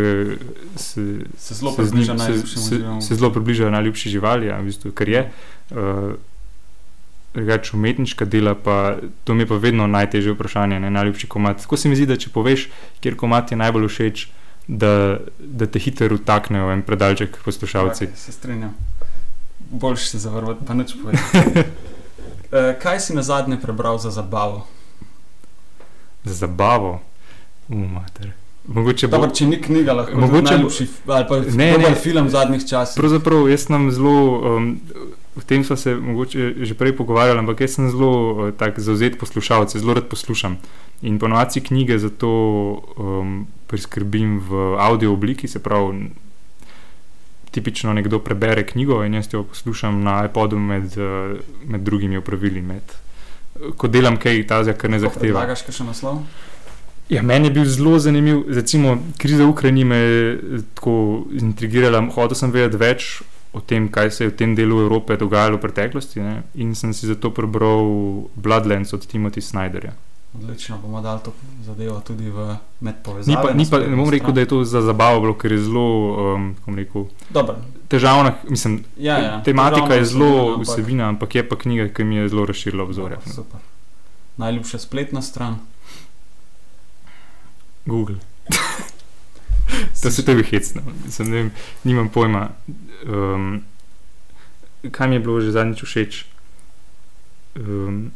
se, 0.76 1.04
se 1.40 1.56
zelo 1.56 3.32
približa 3.32 3.70
najljubši 3.72 4.10
živali, 4.10 4.52
ja, 4.52 4.60
v 4.60 4.68
bistvu, 4.68 4.92
kar 4.92 5.10
je. 5.10 5.24
Uh, 5.72 6.14
Drugač 7.34 7.74
umetniška 7.74 8.26
dela, 8.26 8.54
pa 8.54 8.96
to 9.24 9.34
mi 9.34 9.42
je 9.42 9.50
pa 9.50 9.58
vedno 9.58 9.88
najtežje 9.88 10.36
vprašanje, 10.36 10.80
ne, 10.80 10.90
najljubši 10.94 11.28
komat. 11.28 11.62
Tako 11.62 11.78
se 11.78 11.90
mi 11.90 11.96
zdi, 11.98 12.06
da 12.06 12.18
če 12.18 12.30
poveš, 12.30 12.68
kjer 13.02 13.18
komat 13.18 13.52
je 13.52 13.58
najbolj 13.58 13.88
všeč, 13.90 14.28
da, 14.68 15.18
da 15.40 15.66
te 15.66 15.80
hitro 15.80 16.14
utaknejo 16.16 16.70
en 16.72 16.84
predalček 16.86 17.40
poslušalci. 17.46 18.06
Okay, 18.06 18.16
se 18.16 18.32
strinjam. 18.32 18.76
Boljš 19.72 20.08
se 20.14 20.22
zavrvati, 20.22 20.66
pa 20.68 20.78
neč 20.78 20.94
povedati. 21.02 21.60
uh, 22.54 22.78
kaj 22.82 23.00
si 23.00 23.18
na 23.18 23.26
zadnje 23.26 23.58
prebral 23.62 23.98
za 23.98 24.12
zabavo? 24.14 24.68
Za 26.24 26.34
zabavo, 26.46 27.02
umater. 27.68 28.32
Mogoče 28.68 29.08
bo. 29.08 29.18
Dobar, 29.18 29.34
če 29.36 29.46
ni 29.50 29.58
knjiga, 29.62 29.94
lahko 29.94 30.16
Mogoče 30.16 30.32
Mogoče 30.32 30.44
bo- 30.44 30.50
najljubši 30.52 30.88
ali 31.08 31.26
pa 31.28 31.40
Ne, 31.58 31.72
ne, 31.78 31.96
film 31.96 32.30
zadnjih 32.30 32.62
časov. 32.70 32.96
Pravzaprav 32.96 33.50
jaz 33.50 33.66
sem 33.68 33.90
zelo, 33.92 34.56
um, 34.56 34.70
o 35.38 35.42
tem 35.42 35.64
smo 35.64 35.76
se 35.76 35.96
mogoče 35.96 36.54
že 36.66 36.74
prej 36.74 36.96
pogovarjali, 36.98 37.40
ampak 37.40 37.62
jaz 37.62 37.76
sem 37.76 37.90
zelo 37.90 38.10
uh, 38.34 38.52
tak 38.58 38.80
zauzet 38.80 39.18
poslušalec, 39.18 39.76
zelo 39.78 39.94
rad 39.94 40.10
poslušam. 40.10 40.58
In 41.02 41.20
ponovadi 41.20 41.62
knjige 41.62 42.00
zato 42.00 42.30
um, 42.98 43.48
priskrbim 43.68 44.40
v 44.40 44.76
audio 44.80 45.14
obliki, 45.14 45.48
se 45.48 45.60
pravi, 45.60 46.10
tipično 47.52 47.94
nekdo 47.94 48.20
prebere 48.20 48.64
knjigo 48.66 49.04
in 49.06 49.14
jaz 49.14 49.28
jo 49.34 49.44
poslušam 49.44 50.02
na 50.04 50.26
iPodu 50.26 50.60
med, 50.60 50.98
uh, 50.98 51.38
med 51.66 51.82
drugimi 51.82 52.18
opravili, 52.18 52.62
med, 52.62 52.96
ko 53.78 53.88
delam 53.88 54.18
kaj 54.18 54.48
tazga, 54.48 54.74
kar 54.74 54.90
ne 54.90 55.00
zahteva. 55.00 55.44
Predlagaš 55.44 55.66
še 55.70 55.86
naslov? 55.86 56.24
Ja, 57.10 57.22
meni 57.22 57.48
je 57.48 57.54
bil 57.54 57.66
zelo 57.66 58.00
zanimiv, 58.00 58.46
recimo 58.48 58.96
kriza 59.18 59.44
v 59.44 59.50
Ukrajini 59.50 59.84
me 59.84 59.96
je 59.96 60.34
eh, 60.34 60.62
tako 60.74 61.26
intrigirala. 61.36 62.00
Hotel 62.16 62.38
sem 62.40 62.52
vedeti 62.52 62.80
več 62.80 63.10
o 63.54 63.62
tem, 63.62 63.88
kaj 63.88 64.12
se 64.12 64.24
je 64.24 64.30
v 64.30 64.36
tem 64.36 64.56
delu 64.56 64.82
Evrope 64.82 65.18
dogajalo 65.18 65.58
v 65.58 65.62
preteklosti 65.62 66.20
ne? 66.20 66.44
in 66.56 66.76
sem 66.76 66.94
si 66.94 67.08
zato 67.08 67.30
prebral 67.30 67.86
Bloodlands 68.36 68.94
od 68.94 69.06
Timothy 69.06 69.42
Snyderja. 69.42 69.94
Odlično, 70.34 70.78
bomo 70.78 71.02
dali 71.02 71.20
to 71.24 71.34
zadevo 71.62 72.00
tudi 72.00 72.26
v 72.26 72.48
Ni 72.48 72.58
medpovezavo. 72.82 73.44
pa, 73.44 73.54
ni 73.54 73.66
pa, 73.70 73.78
ne 73.80 73.96
bom 73.96 74.10
rekel, 74.10 74.34
da 74.34 74.42
je 74.42 74.48
to 74.48 74.64
za 74.64 74.82
zabavo 74.82 75.20
bilo, 75.22 75.34
ker 75.34 75.52
je 75.52 75.60
zelo, 75.60 75.86
um, 76.34 76.56
rekel, 76.68 77.06
Dobro, 77.30 77.56
težavna, 77.88 78.34
mislim, 78.50 78.84
ja, 78.98 79.18
ja. 79.18 79.44
tematika 79.44 79.82
težavna 79.84 79.96
je 79.96 80.06
zelo 80.06 80.32
ampak- 80.50 80.66
vsebina, 80.66 81.10
ampak 81.10 81.36
je 81.36 81.50
pa 81.50 81.56
knjiga, 81.56 81.88
ki 81.88 82.04
mi 82.04 82.16
je 82.16 82.30
zelo 82.30 82.46
razširila 82.46 82.84
obzorja. 82.84 83.18
Dobro, 83.18 83.34
Super. 83.34 83.60
Najljubša 84.38 84.78
spletna 84.80 85.22
stran. 85.22 85.60
Google. 87.86 88.16
To 90.02 90.12
se 90.12 90.26
tebi 90.26 90.44
hecno, 90.44 90.82
Mislim, 91.06 91.32
ne 91.32 91.50
nimam 91.84 92.10
pojma. 92.10 92.50
Um, 93.06 93.64
kaj 94.92 95.08
mi 95.08 95.16
je 95.16 95.20
bilo 95.20 95.42
že 95.42 95.52
zadnjič 95.52 95.84
všeč? 95.84 96.26
Um, 97.56 98.12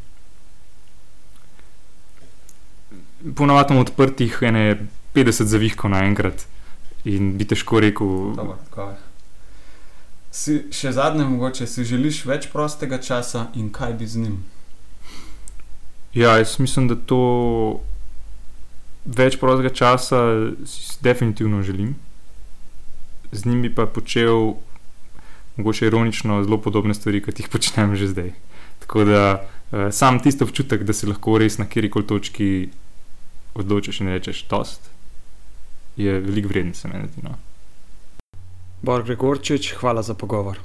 Ponovadi 3.36 3.74
imam 3.74 3.82
odprtih 3.82 4.38
ene 4.42 4.88
50 5.16 5.50
zavihkov 5.50 5.92
naenkrat 5.92 6.46
in 7.06 7.34
bi 7.38 7.48
težko 7.48 7.80
rekel, 7.82 8.36
tako 8.38 8.90
je. 8.92 8.98
Si, 10.38 10.58
še 10.72 10.92
zadnje, 10.94 11.26
mogoče 11.26 11.66
si 11.68 11.86
želiš 11.88 12.26
več 12.30 12.46
prostega 12.54 13.00
časa 13.02 13.48
in 13.58 13.72
kaj 13.74 13.96
bi 13.98 14.08
z 14.08 14.22
njim? 14.28 14.38
ja, 16.18 16.38
jaz 16.38 16.60
mislim, 16.60 16.88
da 16.88 16.96
to 16.96 17.80
več 19.08 19.40
prostega 19.40 19.72
časa 19.72 20.20
definitivno 21.02 21.64
želim. 21.64 21.96
Z 23.32 23.46
njim 23.46 23.62
bi 23.62 23.72
pa 23.76 23.86
počel, 23.88 24.54
mogoče 25.56 25.88
ironično, 25.88 26.44
zelo 26.44 26.60
podobne 26.62 26.94
stvari, 26.94 27.22
kot 27.24 27.40
jih 27.40 27.50
počnem 27.50 27.96
že 27.96 28.12
zdaj. 28.12 28.32
Tako 28.84 29.04
da 29.08 29.24
uh, 29.40 29.88
sam 29.92 30.20
tisto 30.20 30.46
občutek, 30.46 30.84
da 30.84 30.94
se 30.94 31.08
lahko 31.08 31.38
res 31.40 31.58
na 31.58 31.66
kjer 31.66 31.90
koli 31.92 32.08
točki 32.08 32.70
odločiš 33.58 34.02
in 34.04 34.14
rečeš 34.14 34.44
tost, 34.48 34.92
je 35.98 36.20
veliko 36.20 36.52
vreden, 36.54 36.74
se 36.74 36.88
meni 36.88 37.10
zdi. 37.10 37.26
No. 37.26 37.36
Bor 38.82 39.04
Gregorčič, 39.04 39.74
hvala 39.82 40.04
za 40.06 40.14
pogovor. 40.14 40.60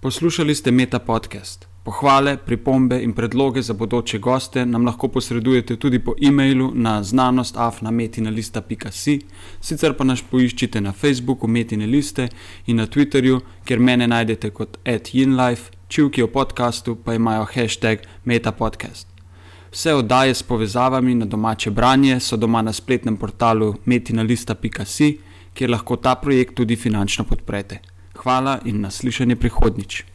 Poslušali 0.00 0.54
ste 0.54 0.70
Meta 0.70 0.98
podcast. 0.98 1.71
Pohvale, 1.84 2.36
pripombe 2.36 3.02
in 3.02 3.12
predloge 3.12 3.62
za 3.62 3.74
bodoče 3.74 4.18
goste 4.18 4.66
nam 4.66 4.86
lahko 4.86 5.08
posredujete 5.08 5.76
tudi 5.76 5.98
po 5.98 6.14
e-mailu 6.22 6.70
na 6.74 7.02
znanostafnametinalista.si, 7.02 9.20
sicer 9.60 9.92
pa 9.98 10.04
nas 10.04 10.22
poiščite 10.30 10.80
na 10.80 10.92
Facebooku 10.92 11.48
Metine 11.48 11.86
liste 11.86 12.28
in 12.66 12.76
na 12.76 12.86
Twitterju, 12.86 13.40
kjer 13.64 13.80
mene 13.80 14.06
najdete 14.06 14.50
kot 14.50 14.78
@yinlife, 14.84 15.62
čivki 15.88 16.22
o 16.22 16.26
podkastu 16.26 16.94
pa 16.94 17.14
imajo 17.14 17.46
hashtag 17.54 17.98
metapodcast. 18.24 19.08
Vse 19.72 19.94
oddaje 19.94 20.34
s 20.34 20.42
povezavami 20.42 21.14
na 21.14 21.26
domače 21.26 21.70
branje 21.70 22.20
so 22.20 22.36
doma 22.36 22.62
na 22.62 22.72
spletnem 22.72 23.16
portalu 23.16 23.74
metinalista.si, 23.84 25.18
kjer 25.54 25.70
lahko 25.70 25.96
ta 25.96 26.14
projekt 26.14 26.54
tudi 26.54 26.76
finančno 26.76 27.24
podprete. 27.24 27.78
Hvala 28.14 28.58
in 28.64 28.80
naslišanje 28.80 29.36
prihodnič. 29.36 30.11